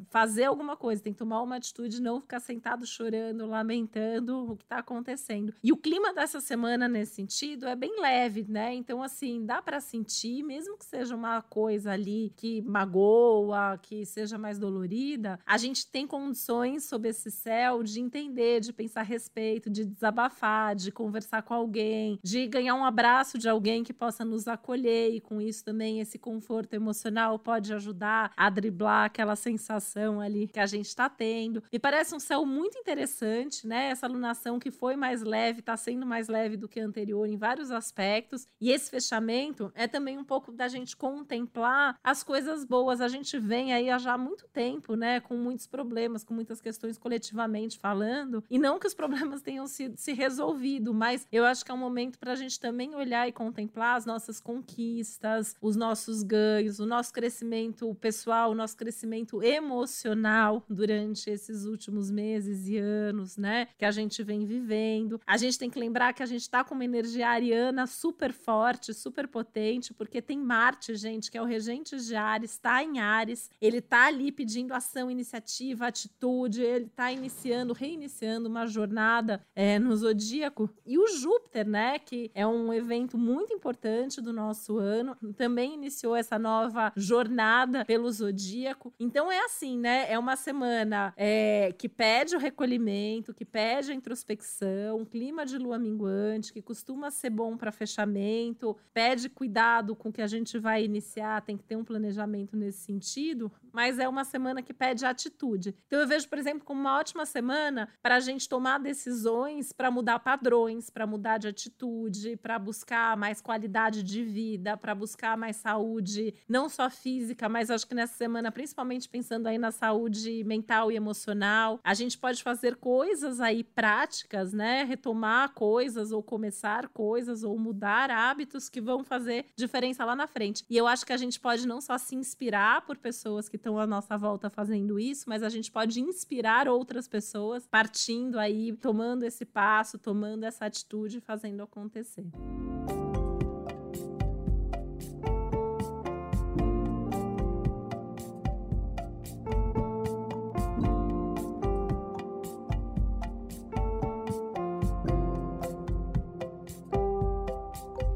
fazer 0.09 0.45
alguma 0.45 0.77
coisa, 0.77 1.03
tem 1.03 1.13
que 1.13 1.19
tomar 1.19 1.43
uma 1.43 1.57
atitude, 1.57 2.03
não 2.03 2.21
ficar 2.21 2.41
sentado 2.41 2.85
chorando, 2.87 3.47
lamentando 3.47 4.53
o 4.53 4.57
que 4.57 4.65
está 4.65 4.79
acontecendo. 4.79 5.55
E 5.63 5.73
o 5.73 5.77
clima 5.77 6.13
dessa 6.13 6.41
semana 6.41 6.89
nesse 6.89 7.15
sentido 7.15 7.67
é 7.67 7.77
bem 7.77 8.01
leve, 8.01 8.45
né? 8.49 8.75
Então 8.75 9.03
assim, 9.03 9.45
dá 9.45 9.63
para 9.63 9.81
sentir, 9.81 10.43
mesmo 10.43 10.77
que 10.77 10.85
seja 10.85 11.15
uma 11.15 11.43
coisa 11.43 11.93
ali 11.93 12.33
que 12.37 12.63
magoa, 12.63 13.79
que 13.81 14.05
seja 14.05 14.37
mais 14.37 14.59
dolorida, 14.59 15.39
a 15.47 15.57
gente 15.57 15.87
tem 15.87 16.07
condições 16.07 16.85
sob 16.85 17.09
esse 17.09 17.31
céu 17.31 17.83
de 17.83 18.01
entender, 18.01 18.61
de 18.61 18.73
pensar 18.73 19.01
a 19.01 19.05
respeito, 19.05 19.71
de 19.71 19.85
desabafar, 19.85 20.75
de 20.75 20.91
conversar 20.91 21.43
com 21.43 21.55
alguém, 21.55 22.19
de 22.23 22.47
ganhar 22.47 22.75
um 22.75 22.85
abraço 22.85 23.39
de 23.39 23.49
alguém 23.49 23.85
que 23.85 23.93
possa 23.93 24.25
nos 24.25 24.40
acolher 24.49 25.15
e 25.15 25.21
com 25.21 25.41
isso 25.41 25.65
também 25.65 26.01
esse 26.01 26.19
conforto 26.19 26.75
emocional 26.75 27.39
pode 27.39 27.73
ajudar 27.73 28.33
a 28.37 28.51
driblar 28.51 29.07
aquela 29.07 29.37
sensação 29.37 30.21
ali 30.21 30.47
que 30.47 30.61
a 30.61 30.67
gente 30.67 30.87
está 30.87 31.09
tendo. 31.09 31.63
Me 31.73 31.79
parece 31.79 32.15
um 32.15 32.21
céu 32.21 32.45
muito 32.45 32.79
interessante, 32.79 33.67
né? 33.67 33.89
Essa 33.91 34.07
alunação 34.07 34.59
que 34.59 34.71
foi 34.71 34.97
mais 34.97 35.23
leve, 35.23 35.61
está 35.61 35.77
sendo 35.77 36.07
mais 36.07 36.29
leve 36.29 36.57
do 36.57 36.69
que 36.69 36.81
a 36.81 36.85
anterior 36.85 37.27
em 37.27 37.37
vários 37.37 37.71
aspectos. 37.71 38.47
E 38.61 38.71
esse 38.71 38.91
fechamento 38.91 39.73
é 39.75 39.87
também 39.87 40.19
um 40.19 40.25
pouco 40.25 40.53
da 40.53 40.69
gente 40.69 40.97
contemplar 40.97 41.99
as 42.03 42.23
coisas 42.23 42.65
boas. 42.65 43.01
A 43.01 43.09
gente 43.09 43.39
vem 43.39 43.73
aí 43.73 43.91
há 43.91 43.99
já 43.99 44.17
muito 44.17 44.47
tempo, 44.49 44.95
né? 44.95 45.21
Com 45.21 45.37
muitos 45.37 45.67
problemas, 45.67 46.25
com 46.25 46.35
muitas 46.35 46.61
questões 46.61 46.99
coletivamente 46.99 47.79
falando. 47.79 48.45
E 48.51 48.59
não 48.59 48.79
que 48.79 48.87
os 48.87 48.95
problemas 48.95 49.43
tenham 49.43 49.67
sido 49.67 49.97
se 49.97 50.13
resolvido, 50.13 50.93
mas 50.95 51.27
eu 51.33 51.45
acho 51.45 51.65
que 51.65 51.71
é 51.71 51.75
um 51.75 51.79
momento 51.79 52.19
para 52.19 52.33
a 52.33 52.37
gente 52.37 52.59
também 52.61 52.95
olhar 52.95 53.29
e 53.29 53.33
contemplar 53.33 53.97
as 53.97 54.07
nossas 54.07 54.20
nossas 54.21 54.39
conquistas, 54.39 55.57
os 55.63 55.77
nossos 55.77 56.23
ganhos, 56.23 56.79
o 56.79 56.85
nosso 56.85 57.11
crescimento 57.11 57.95
pessoal, 57.95 58.51
o 58.51 58.55
nosso 58.55 58.77
crescimento 58.77 59.43
emocional 59.43 60.63
durante 60.69 61.31
esses 61.31 61.65
últimos 61.65 62.11
meses 62.11 62.69
e 62.69 62.77
anos, 62.77 63.39
né? 63.39 63.69
Que 63.79 63.85
a 63.87 63.91
gente 63.91 64.23
vem 64.23 64.45
vivendo. 64.45 65.19
A 65.27 65.39
gente 65.39 65.59
tem 65.59 65.71
que 65.71 65.79
lembrar 65.79 66.13
que 66.13 66.23
a 66.23 66.27
gente 66.27 66.49
tá 66.51 66.63
com 66.63 66.75
uma 66.75 66.85
energia 66.85 67.31
ariana 67.31 67.87
super 67.87 68.31
forte, 68.31 68.93
super 68.93 69.27
potente, 69.27 69.95
porque 69.95 70.21
tem 70.21 70.39
Marte, 70.39 70.95
gente, 70.97 71.31
que 71.31 71.39
é 71.39 71.43
o 71.43 71.47
regente 71.47 71.97
de 71.97 72.15
Ares, 72.15 72.51
está 72.53 72.83
em 72.83 73.01
Ares, 73.01 73.51
ele 73.59 73.81
tá 73.81 74.07
ali 74.07 74.31
pedindo 74.31 74.75
ação, 74.75 75.11
iniciativa, 75.11 75.87
atitude, 75.87 76.61
ele 76.61 76.91
tá 76.95 77.11
iniciando, 77.11 77.73
reiniciando 77.73 78.51
uma 78.51 78.67
jornada 78.67 79.41
é, 79.55 79.79
no 79.79 79.97
zodíaco. 79.97 80.69
E 80.85 80.99
o 80.99 81.07
Júpiter, 81.09 81.67
né, 81.67 81.99
que 81.99 82.31
é 82.35 82.47
um 82.47 82.71
evento 82.71 83.17
muito 83.17 83.55
importante 83.55 84.10
restante 84.11 84.21
do 84.21 84.33
nosso 84.33 84.79
ano. 84.79 85.17
Também 85.37 85.75
iniciou 85.75 86.17
essa 86.17 86.39
nova 86.39 86.93
jornada 86.97 87.85
pelo 87.85 88.11
zodíaco. 88.11 88.93
Então 88.99 89.31
é 89.31 89.45
assim, 89.45 89.79
né? 89.79 90.11
É 90.11 90.19
uma 90.19 90.35
semana 90.35 91.15
é, 91.17 91.73
que 91.79 91.89
pede 91.89 92.35
o 92.35 92.39
recolhimento, 92.39 93.33
que 93.33 93.45
pede 93.45 93.93
a 93.93 93.95
introspecção, 93.95 94.99
um 94.99 95.05
clima 95.05 95.47
de 95.47 95.57
lua 95.57 95.79
minguante, 95.79 96.53
que 96.53 96.61
costuma 96.61 97.11
ser 97.11 97.31
bom 97.31 97.57
para 97.57 97.71
fechamento, 97.71 98.77
pede 98.93 99.29
cuidado 99.29 99.95
com 99.95 100.09
o 100.09 100.13
que 100.13 100.23
a 100.23 100.27
gente 100.27 100.59
vai 100.59 100.85
iniciar, 100.85 101.43
tem 101.43 101.57
que 101.57 101.65
ter 101.65 101.77
um 101.77 101.85
planejamento 101.85 102.57
nesse 102.57 102.81
sentido, 102.81 103.53
mas 103.73 103.99
é 103.99 104.09
uma 104.09 104.25
semana 104.25 104.63
que 104.63 104.75
pede 104.75 105.07
atitude. 105.07 105.75
Então 105.87 106.01
eu 106.01 106.09
vejo, 106.09 106.29
por 106.29 106.39
exemplo, 106.39 106.65
como 106.65 106.81
uma 106.81 106.99
ótima 106.99 107.25
semana 107.25 107.89
para 108.03 108.17
a 108.17 108.21
gente 108.21 108.49
tomar 108.49 108.79
decisões 108.79 109.73
para 109.73 109.91
mudar 109.91 110.19
padrões, 110.19 110.91
para 110.91 111.07
mudar 111.07 111.39
de 111.39 111.49
atitude, 111.49 112.37
para 112.37 112.59
buscar 112.59 113.17
mais 113.17 113.41
qualidade 113.41 114.00
de 114.03 114.23
vida, 114.23 114.77
para 114.77 114.95
buscar 114.95 115.37
mais 115.37 115.57
saúde, 115.57 116.35
não 116.49 116.69
só 116.69 116.91
física, 116.91 117.49
mas 117.49 117.71
acho 117.71 117.87
que 117.87 117.95
nessa 117.95 118.15
semana, 118.15 118.51
principalmente 118.53 119.09
pensando 119.09 119.47
aí 119.47 119.59
na 119.59 119.71
saúde 119.71 120.45
mental 120.45 120.91
e 120.91 120.97
emocional, 120.97 121.81
a 121.83 121.95
gente 121.95 122.19
pode 122.19 122.43
fazer 122.43 122.77
coisas 122.77 123.41
aí 123.41 123.65
práticas, 123.65 124.53
né? 124.53 124.85
Retomar 124.85 125.53
coisas 125.55 126.13
ou 126.13 126.23
começar 126.23 126.89
coisas 126.89 127.43
ou 127.43 127.59
mudar 127.59 128.11
hábitos 128.11 128.69
que 128.69 128.81
vão 128.81 129.05
fazer 129.05 129.47
diferença 129.57 130.05
lá 130.05 130.15
na 130.15 130.27
frente. 130.27 130.65
E 130.69 130.77
eu 130.77 130.87
acho 130.87 131.05
que 131.05 131.13
a 131.13 131.17
gente 131.17 131.39
pode 131.39 131.67
não 131.67 131.81
só 131.81 131.99
se 131.99 132.15
inspirar 132.15 132.85
por 132.87 132.97
pessoas 132.97 133.49
que 133.49 133.57
estão 133.57 133.79
à 133.79 133.87
nossa 133.87 134.17
volta 134.17 134.51
fazendo 134.51 134.99
isso, 134.99 135.29
mas 135.29 135.43
a 135.43 135.49
gente 135.49 135.71
pode 135.71 136.01
inspirar 136.01 136.69
outras 136.69 137.09
pessoas 137.09 137.67
partindo 137.67 138.39
aí, 138.39 138.73
tomando 138.77 139.25
esse 139.25 139.45
passo, 139.45 139.99
tomando 139.99 140.45
essa 140.45 140.67
atitude, 140.67 141.21
fazendo 141.21 141.63
acontecer. 141.63 142.27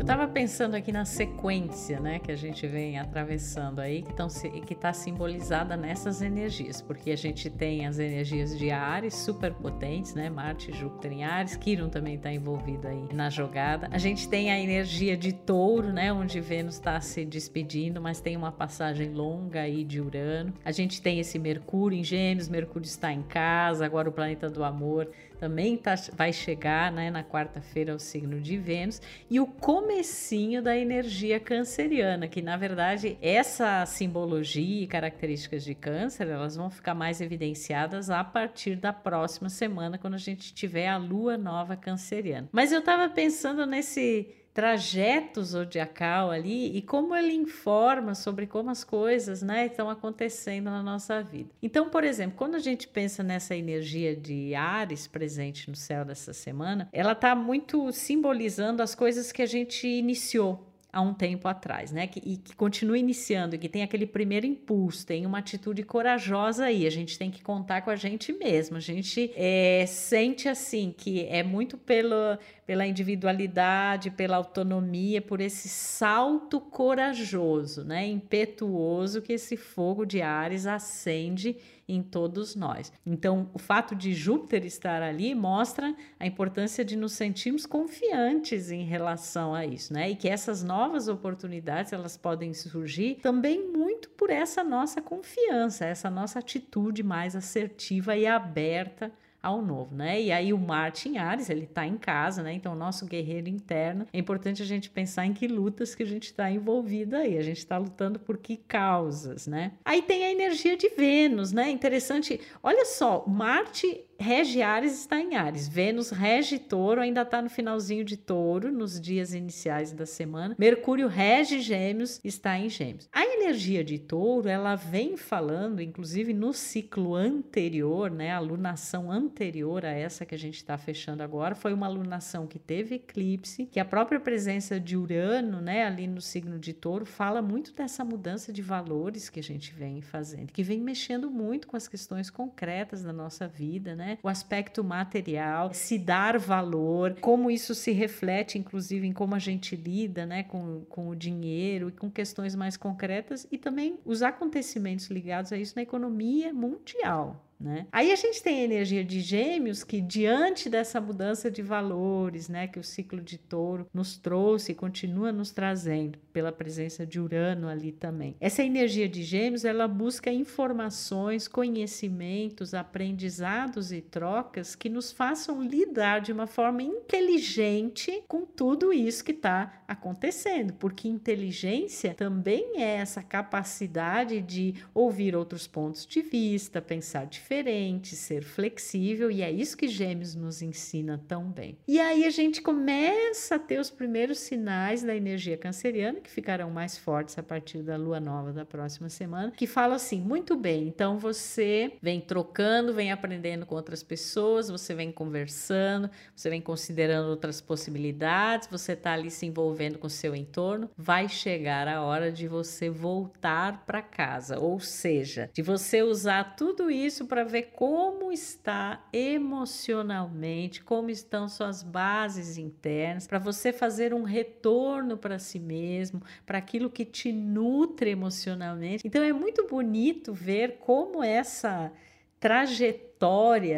Eu 0.05 0.07
estava 0.07 0.29
pensando 0.29 0.75
aqui 0.75 0.93
na 0.93 1.07
sequência, 1.07 1.99
né, 1.99 2.19
que 2.19 2.31
a 2.31 2.37
gente 2.37 2.67
vem 2.67 2.99
atravessando 2.99 3.81
aí, 3.81 4.03
que 4.03 4.11
estão 4.11 4.29
que 4.67 4.75
está 4.75 4.93
simbolizada 4.93 5.79
nessas 5.79 6.21
energias, 6.21 6.83
porque 6.83 7.11
a 7.11 7.17
gente 7.17 7.49
tem 7.49 7.87
as 7.87 7.99
energias 7.99 8.59
de 8.59 8.71
Ares 8.71 9.15
super 9.15 9.55
potentes, 9.55 10.15
né, 10.15 10.29
Marte, 10.29 10.71
Júpiter 10.73 11.11
em 11.11 11.25
Ares, 11.25 11.57
Quirón 11.57 11.89
também 11.89 12.17
está 12.17 12.31
envolvido 12.31 12.87
aí 12.87 13.09
na 13.15 13.31
jogada. 13.31 13.89
A 13.91 13.97
gente 13.97 14.29
tem 14.29 14.53
a 14.53 14.61
energia 14.61 15.17
de 15.17 15.33
Touro, 15.33 15.91
né, 15.91 16.13
onde 16.13 16.39
Vênus 16.39 16.75
está 16.75 17.01
se 17.01 17.25
despedindo, 17.25 17.99
mas 17.99 18.21
tem 18.21 18.37
uma 18.37 18.53
passagem 18.53 19.11
longa 19.11 19.63
aí 19.63 19.85
de 19.85 20.03
Urano. 20.03 20.53
A 20.63 20.71
gente 20.71 21.01
tem 21.01 21.19
esse 21.19 21.39
Mercúrio 21.39 21.99
em 21.99 22.05
Gêmeos, 22.05 22.47
Mercúrio 22.47 22.85
está 22.85 23.11
em 23.11 23.23
casa, 23.23 23.87
agora 23.87 24.11
o 24.11 24.13
planeta 24.13 24.51
do 24.51 24.65
amor 24.65 25.09
também 25.39 25.77
tá, 25.77 25.95
vai 26.13 26.33
chegar 26.33 26.91
né, 26.93 27.11
na 27.11 27.23
quarta-feira 27.23 27.93
ao 27.93 27.99
signo 27.99 28.41
de 28.41 28.57
Vênus, 28.57 29.01
e 29.31 29.41
o 29.41 29.47
comecinho 29.47 30.63
da 30.63 30.77
energia 30.77 31.39
canceriana, 31.41 32.29
que 32.29 32.41
na 32.41 32.57
verdade 32.57 33.19
essa 33.21 33.85
simbologia 33.87 34.85
e 34.85 34.87
características 34.87 35.65
de 35.65 35.75
câncer, 35.75 36.29
elas 36.29 36.57
vão 36.57 36.71
ficar 36.71 36.95
mais 36.95 37.21
evidenciadas 37.21 38.11
a 38.11 38.23
partir 38.23 38.77
da 38.77 38.93
próxima 38.93 39.49
semana, 39.49 39.99
quando 39.99 40.15
a 40.15 40.19
gente 40.19 40.55
tiver 40.55 40.89
a 40.89 40.97
lua 40.97 41.37
nova 41.37 41.77
canceriana. 41.77 42.49
Mas 42.53 42.73
eu 42.73 42.81
estava 42.81 43.09
pensando 43.09 43.67
nesse 43.67 44.44
trajeto 44.55 45.43
zodiacal 45.43 46.31
ali 46.31 46.77
e 46.77 46.81
como 46.81 47.15
ele 47.15 47.35
informa 47.35 48.15
sobre 48.15 48.47
como 48.47 48.71
as 48.71 48.85
coisas 48.85 49.43
né, 49.43 49.67
estão 49.67 49.91
acontecendo 49.91 50.67
na 50.67 50.81
nossa 50.81 51.21
vida. 51.21 51.51
Então, 51.61 51.91
por 51.91 52.05
exemplo, 52.05 52.39
quando 52.39 52.55
a 52.55 52.61
gente 52.61 52.87
pensa 52.87 53.25
nessa 53.25 53.57
energia 53.57 54.15
de 54.15 54.55
Ares 54.55 55.09
presente 55.09 55.69
no 55.69 55.75
céu 55.75 56.05
dessa 56.05 56.33
semana, 56.33 56.89
ela 56.93 57.13
está 57.13 57.35
muito 57.35 57.91
simbolizando 57.91 58.81
as 58.81 58.95
coisas 58.95 59.33
que 59.33 59.43
a 59.43 59.47
gente 59.47 59.89
iniciou 59.89 60.73
há 60.95 61.01
um 61.01 61.13
tempo 61.13 61.49
atrás, 61.49 61.91
né? 61.91 62.07
Que, 62.07 62.23
e 62.25 62.37
que 62.37 62.55
continua 62.55 62.97
iniciando, 62.97 63.59
que 63.59 63.69
tem 63.69 63.83
aquele 63.83 64.07
primeiro 64.07 64.47
impulso, 64.47 65.05
tem 65.05 65.27
uma 65.27 65.39
atitude 65.39 65.83
corajosa 65.83 66.67
aí. 66.67 66.87
A 66.87 66.91
gente 66.91 67.19
tem 67.19 67.33
que 67.33 67.43
contar 67.43 67.83
com 67.83 67.91
a 67.91 67.97
gente 67.97 68.33
mesmo. 68.33 68.77
A 68.77 68.81
gente 68.81 69.33
é, 69.35 69.85
sente 69.87 70.49
assim 70.49 70.95
que 70.97 71.27
é 71.27 71.43
muito 71.43 71.77
pelo, 71.77 72.39
pela 72.67 72.87
individualidade, 72.87 74.11
pela 74.11 74.37
autonomia, 74.37 75.21
por 75.21 75.41
esse 75.41 75.69
salto 75.69 76.61
corajoso, 76.61 77.85
né? 77.85 78.07
Impetuoso 78.07 79.21
que 79.21 79.33
esse 79.33 79.57
fogo 79.57 80.05
de 80.05 80.23
Ares 80.23 80.67
acende 80.67 81.57
em 81.87 82.03
todos 82.03 82.55
nós. 82.55 82.93
Então, 83.05 83.51
o 83.53 83.59
fato 83.59 83.95
de 83.95 84.15
Júpiter 84.15 84.65
estar 84.65 85.03
ali 85.03 85.35
mostra 85.35 85.95
a 86.19 86.27
importância 86.27 86.85
de 86.85 86.97
nos 86.97 87.13
sentirmos 87.13 87.67
confiantes 87.67 88.71
em 88.71 88.85
relação 88.85 89.55
a 89.55 89.67
isso, 89.67 89.93
né? 89.93 90.11
E 90.11 90.17
que 90.17 90.29
essas 90.29 90.63
novas 90.63 91.09
oportunidades 91.09 91.93
elas 91.93 92.17
podem 92.17 92.55
surgir 92.55 93.17
também 93.23 93.71
muito 93.71 94.09
por 94.11 94.31
essa 94.31 94.65
nossa 94.65 95.03
confiança, 95.03 95.85
essa 95.85 96.09
nossa 96.09 96.39
atitude 96.39 97.03
mais 97.03 97.37
assertiva 97.37 98.17
e 98.17 98.27
aberta 98.27 99.13
ao 99.45 99.61
novo, 99.61 99.95
né? 99.95 100.21
E 100.21 100.33
aí 100.33 100.53
o 100.53 100.59
Martin 100.59 101.19
Ares, 101.19 101.51
ele 101.51 101.67
tá 101.67 101.87
em 101.87 101.99
casa, 101.99 102.43
né? 102.43 102.55
Então, 102.55 102.73
o 102.73 102.77
nosso 102.77 103.05
guerreiro 103.05 103.49
interno, 103.49 104.07
é 104.13 104.19
importante 104.19 104.63
a 104.63 104.67
gente 104.67 104.89
pensar 104.89 105.27
em 105.27 105.35
que 105.35 105.47
lutas 105.47 105.95
que 105.95 106.03
a 106.03 106.07
gente 106.07 106.25
está 106.25 106.51
envolvido 106.51 107.15
aí. 107.15 107.37
A 107.37 107.43
gente 107.43 107.59
está 107.59 107.77
lutando 107.77 108.19
por 108.19 108.39
que 108.39 108.57
causas, 108.57 109.47
né? 109.47 109.73
Aí 109.85 110.01
tem 110.01 110.25
a 110.25 110.33
energia 110.33 110.77
de 110.77 110.89
Vênus, 110.89 111.53
né? 111.53 111.71
Interessante. 111.71 112.41
Olha 112.63 112.87
só, 112.87 113.25
Marte 113.27 114.05
rege 114.19 114.63
Ares 114.63 114.99
está 115.01 115.21
em 115.21 115.37
Ares. 115.37 115.69
Vênus 115.69 116.11
rege 116.11 116.59
Touro, 116.59 117.01
ainda 117.01 117.23
está 117.23 117.43
no 117.43 117.51
finalzinho 117.51 118.05
de 118.05 118.17
Touro, 118.17 118.73
nos 118.73 119.01
dias 119.01 119.35
iniciais 119.35 119.93
da 119.93 120.07
semana. 120.07 120.55
Mercúrio 120.59 121.09
rege 121.09 121.61
Gêmeos, 121.61 122.21
está 122.25 122.59
em 122.59 122.69
Gêmeos. 122.69 123.09
A 123.13 123.21
energia 123.45 123.85
de 123.85 123.99
Touro, 123.99 124.49
ela 124.49 124.75
vem 124.75 125.17
falando, 125.17 125.83
inclusive 125.83 126.33
no 126.33 126.53
ciclo 126.53 127.15
anterior, 127.15 128.11
né, 128.11 128.33
a 128.33 128.39
lunação 128.39 129.11
anterior 129.11 129.85
a 129.85 129.91
essa 129.91 130.25
que 130.25 130.35
a 130.35 130.39
gente 130.39 130.57
está 130.57 130.79
fechando 130.79 131.23
agora, 131.23 131.55
foi 131.55 131.73
uma 131.73 131.89
lunação 131.89 132.47
que 132.47 132.59
teve 132.59 132.97
eclipse, 132.97 133.67
que 133.67 133.79
a 133.79 133.85
própria 133.85 134.19
presença 134.19 134.81
de 134.81 134.97
Urano, 134.97 135.61
né, 135.61 135.85
ali 135.85 136.07
no 136.07 136.21
signo 136.21 136.59
de 136.59 136.73
Touro, 136.73 137.05
fala 137.05 137.43
muito 137.43 137.73
dessa 137.75 138.05
mudança 138.05 138.53
de 138.53 138.63
valores 138.63 139.29
que 139.29 139.41
a 139.41 139.43
gente 139.43 139.73
vem 139.75 140.01
fazendo, 140.01 140.53
que 140.53 140.63
vem 140.63 140.81
mexendo 140.81 141.31
muito 141.31 141.69
com 141.69 141.77
as 141.77 141.87
questões 141.87 142.31
concretas 142.31 143.03
da 143.03 143.13
nossa 143.13 143.47
vida, 143.47 143.95
né? 143.95 144.19
O 144.23 144.29
aspecto 144.29 144.83
material, 144.83 145.73
se 145.75 145.99
dar 145.99 146.39
valor, 146.39 147.17
como 147.21 147.51
isso 147.51 147.75
se 147.75 147.93
reflete, 147.93 148.59
inclusive, 148.59 149.07
em 149.07 149.13
como 149.13 149.35
a 149.35 149.39
gente 149.39 149.77
lida, 149.77 150.25
né? 150.25 150.43
Com, 150.45 150.85
com 150.89 151.09
o 151.09 151.17
dinheiro 151.17 151.89
e 151.89 151.93
com 151.93 152.11
questões 152.11 152.55
mais 152.55 152.77
concretas 152.77 153.34
e 153.51 153.59
também 153.59 153.99
os 154.05 154.23
acontecimentos 154.23 155.07
ligados 155.07 155.53
a 155.53 155.57
isso 155.57 155.75
na 155.77 155.83
economia 155.83 156.53
mundial. 156.53 157.45
Né? 157.61 157.87
Aí 157.93 158.13
a 158.13 158.17
gente 158.17 158.43
tem 158.43 158.61
a 158.61 158.65
energia 158.65 159.05
de 159.05 159.21
gêmeos 159.21 159.85
que, 159.85 160.01
diante 160.01 160.69
dessa 160.69 161.01
mudança 161.01 161.51
de 161.51 161.63
valores 161.63 162.49
né, 162.49 162.67
que 162.67 162.79
o 162.79 162.85
ciclo 162.85 163.21
de 163.21 163.39
touro 163.39 163.87
nos 163.93 164.17
trouxe 164.17 164.73
e 164.73 164.75
continua 164.75 165.33
nos 165.33 165.51
trazendo, 165.51 166.19
pela 166.33 166.53
presença 166.53 167.07
de 167.07 167.21
Urano 167.21 167.69
ali 167.69 167.93
também. 167.93 168.37
Essa 168.41 168.63
energia 168.63 169.09
de 169.09 169.23
gêmeos 169.23 169.65
ela 169.65 169.87
busca 169.87 170.33
informações, 170.33 171.49
conhecimentos, 171.49 172.75
aprendizados 172.75 173.93
e 173.93 174.01
trocas 174.01 174.75
que 174.75 174.89
nos 174.89 175.13
façam 175.13 175.63
lidar 175.63 176.21
de 176.21 176.33
uma 176.33 176.47
forma 176.47 176.83
inteligente 176.83 178.23
com 178.27 178.45
tudo 178.45 178.93
isso 178.93 179.25
que 179.25 179.33
está 179.33 179.83
acontecendo, 179.87 180.75
porque 180.75 181.09
inteligência 181.09 182.15
também 182.15 182.83
é 182.83 182.97
essa 182.97 183.23
capacidade 183.23 184.41
de 184.41 184.75
ouvir 184.93 185.37
outros 185.37 185.67
pontos 185.67 186.07
de 186.07 186.21
vista, 186.21 186.83
pensar 186.83 187.27
diferente 187.27 187.44
diferente, 187.45 188.17
ser 188.17 188.43
flexível, 188.43 189.31
e 189.31 189.43
é 189.43 189.51
isso 189.53 189.77
que 189.77 189.87
Gêmeos 189.87 190.35
nos 190.35 190.63
ensina 190.63 191.23
tão 191.29 191.45
bem. 191.45 191.77
E 191.87 192.01
aí 192.01 192.25
a 192.25 192.31
gente 192.31 192.63
começa 192.63 193.57
a 193.57 193.59
ter 193.59 193.79
os 193.79 193.91
primeiros 193.91 194.39
sinais 194.39 195.03
da 195.03 195.15
energia 195.15 195.55
canceriana, 195.59 196.21
que 196.21 196.31
ficarão 196.31 196.71
mais 196.71 196.97
fortes 196.97 197.39
a 197.39 197.43
partir 197.43 197.83
da 197.83 197.97
lua 197.97 198.19
nova 198.19 198.51
da 198.51 198.65
próxima 198.65 199.11
semana, 199.11 199.53
que 199.55 199.67
fala 199.67 199.97
assim: 199.97 200.23
muito 200.23 200.57
bem, 200.57 200.89
então 200.89 201.19
você 201.19 201.93
vem 202.01 202.19
trocando, 202.19 202.95
vem 202.95 203.13
aprendendo 203.13 203.67
com 203.67 203.75
outras 203.75 204.03
pessoas, 204.03 204.71
você 204.71 204.95
vem 204.95 205.13
conversando, 205.13 206.11
você 206.35 206.49
vem 206.49 206.63
considerando 206.63 207.29
outras 207.29 207.61
possibilidades, 207.61 208.69
você 208.71 208.93
está 208.93 209.13
ali 209.13 209.31
se 209.31 209.45
envolvendo 209.45 209.99
com 209.99 210.07
o 210.07 210.11
seu 210.11 210.35
entorno, 210.35 210.89
vai 210.97 211.29
chegar 211.29 211.89
a 211.89 212.03
hora 212.03 212.33
de 212.33 212.49
você 212.49 212.89
voltar 212.89 213.85
para 213.85 214.01
casa, 214.01 214.59
ou 214.59 214.81
seja, 214.81 215.51
de 215.53 215.61
você 215.61 216.03
usar 216.03 216.57
tudo 216.57 216.91
isso 216.91 217.27
para 217.35 217.43
ver 217.43 217.73
como 217.75 218.31
está 218.31 219.05
emocionalmente, 219.13 220.85
como 220.85 221.11
estão 221.11 221.49
suas 221.49 221.83
bases 221.83 222.57
internas, 222.57 223.27
para 223.27 223.41
você 223.41 223.73
fazer 223.73 224.15
um 224.15 224.23
retorno 224.23 225.19
para 225.19 225.41
si 225.41 225.59
mesmo, 225.59 226.23
para 226.47 226.59
aquilo 226.59 226.89
que 226.89 227.05
te 227.05 227.33
nutre 227.33 228.09
emocionalmente. 228.09 229.05
Então 229.05 229.21
é 229.21 229.33
muito 229.33 229.67
bonito 229.67 230.33
ver 230.33 230.77
como 230.79 231.25
essa 231.25 231.91
trajetória 232.39 233.14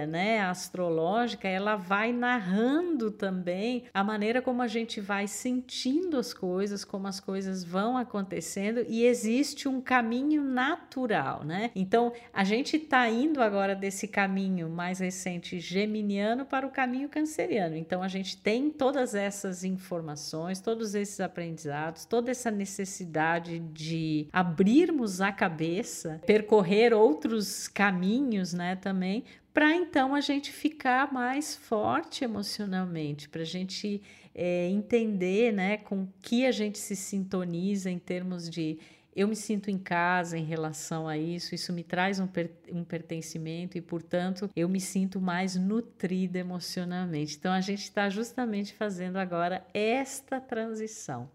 né, 0.09 0.41
astrológica, 0.41 1.47
ela 1.47 1.77
vai 1.77 2.13
narrando 2.13 3.13
também 3.13 3.85
a 3.95 4.03
maneira 4.03 4.43
como 4.43 4.61
a 4.61 4.67
gente 4.67 5.01
vai 5.01 5.29
sentindo 5.29 6.19
as 6.19 6.35
coisas, 6.35 6.85
como 6.85 7.07
as 7.07 7.21
coisas 7.21 7.63
vão 7.63 7.97
acontecendo 7.97 8.85
e 8.89 9.05
existe 9.05 9.69
um 9.69 9.81
caminho 9.81 10.43
natural, 10.43 11.45
né? 11.45 11.71
Então 11.77 12.13
a 12.33 12.43
gente 12.43 12.77
está 12.77 13.09
indo 13.09 13.41
agora 13.41 13.77
desse 13.77 14.09
caminho 14.09 14.69
mais 14.69 14.99
recente 14.99 15.61
geminiano 15.61 16.45
para 16.45 16.67
o 16.67 16.71
caminho 16.71 17.09
canceriano. 17.09 17.77
Então 17.77 18.03
a 18.03 18.09
gente 18.09 18.37
tem 18.37 18.69
todas 18.69 19.15
essas 19.15 19.63
informações, 19.63 20.61
todos 20.61 20.95
esses 20.97 21.21
aprendizados, 21.21 22.05
toda 22.05 22.33
essa 22.33 22.51
necessidade 22.51 23.61
de 23.61 24.27
abrirmos 24.33 25.21
a 25.21 25.31
cabeça, 25.31 26.21
percorrer 26.27 26.93
outros 26.93 27.69
caminhos, 27.69 28.53
né, 28.53 28.75
também 28.75 29.25
para 29.57 29.75
então 29.75 30.15
a 30.15 30.21
gente 30.21 30.53
ficar 30.53 31.11
mais 31.11 31.57
forte 31.57 32.23
emocionalmente, 32.23 33.27
para 33.27 33.41
a 33.41 33.47
gente 33.47 34.03
é, 34.35 34.69
entender 34.69 35.51
né, 35.51 35.79
com 35.79 36.07
que 36.21 36.45
a 36.45 36.53
gente 36.53 36.77
se 36.77 36.95
sintoniza 36.95 37.91
em 37.91 37.99
termos 37.99 38.51
de 38.51 38.79
eu 39.15 39.27
me 39.27 39.35
sinto 39.35 39.71
em 39.71 39.79
casa 39.79 40.37
em 40.37 40.45
relação 40.45 41.09
a 41.09 41.17
isso, 41.17 41.55
isso 41.55 41.73
me 41.73 41.83
traz 41.83 42.21
um, 42.21 42.27
per 42.27 42.51
um 42.71 42.85
pertencimento 42.85 43.79
e, 43.79 43.81
portanto, 43.81 44.51
eu 44.55 44.69
me 44.69 44.79
sinto 44.79 45.23
mais 45.23 45.57
nutrida 45.57 46.39
emocionalmente. 46.39 47.39
Então, 47.39 47.51
a 47.51 47.63
gente 47.63 47.85
está 47.85 48.11
justamente 48.11 48.75
fazendo 48.75 49.17
agora 49.17 49.67
esta 49.73 50.39
transição. 50.39 51.31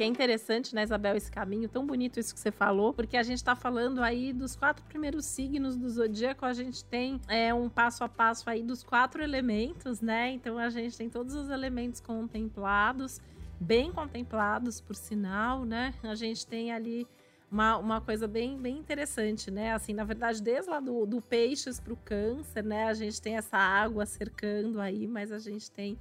Que 0.00 0.04
é 0.04 0.06
interessante, 0.06 0.74
né, 0.74 0.82
Isabel, 0.82 1.14
esse 1.14 1.30
caminho, 1.30 1.68
tão 1.68 1.86
bonito 1.86 2.18
isso 2.18 2.32
que 2.32 2.40
você 2.40 2.50
falou, 2.50 2.90
porque 2.90 3.18
a 3.18 3.22
gente 3.22 3.36
está 3.36 3.54
falando 3.54 4.02
aí 4.02 4.32
dos 4.32 4.56
quatro 4.56 4.82
primeiros 4.86 5.26
signos 5.26 5.76
do 5.76 5.90
zodíaco, 5.90 6.46
a 6.46 6.54
gente 6.54 6.82
tem 6.86 7.20
é, 7.28 7.52
um 7.52 7.68
passo 7.68 8.02
a 8.02 8.08
passo 8.08 8.48
aí 8.48 8.62
dos 8.62 8.82
quatro 8.82 9.22
elementos, 9.22 10.00
né? 10.00 10.30
Então 10.30 10.56
a 10.56 10.70
gente 10.70 10.96
tem 10.96 11.10
todos 11.10 11.34
os 11.34 11.50
elementos 11.50 12.00
contemplados, 12.00 13.20
bem 13.60 13.92
contemplados, 13.92 14.80
por 14.80 14.96
sinal, 14.96 15.66
né? 15.66 15.92
A 16.02 16.14
gente 16.14 16.46
tem 16.46 16.72
ali 16.72 17.06
uma, 17.52 17.76
uma 17.76 18.00
coisa 18.00 18.26
bem, 18.26 18.56
bem 18.56 18.78
interessante, 18.78 19.50
né? 19.50 19.74
Assim, 19.74 19.92
na 19.92 20.04
verdade, 20.04 20.42
desde 20.42 20.70
lá 20.70 20.80
do, 20.80 21.04
do 21.04 21.20
peixes 21.20 21.78
para 21.78 21.92
o 21.92 21.96
câncer, 21.98 22.64
né? 22.64 22.84
A 22.84 22.94
gente 22.94 23.20
tem 23.20 23.36
essa 23.36 23.58
água 23.58 24.06
cercando 24.06 24.80
aí, 24.80 25.06
mas 25.06 25.30
a 25.30 25.38
gente 25.38 25.70
tem 25.70 25.98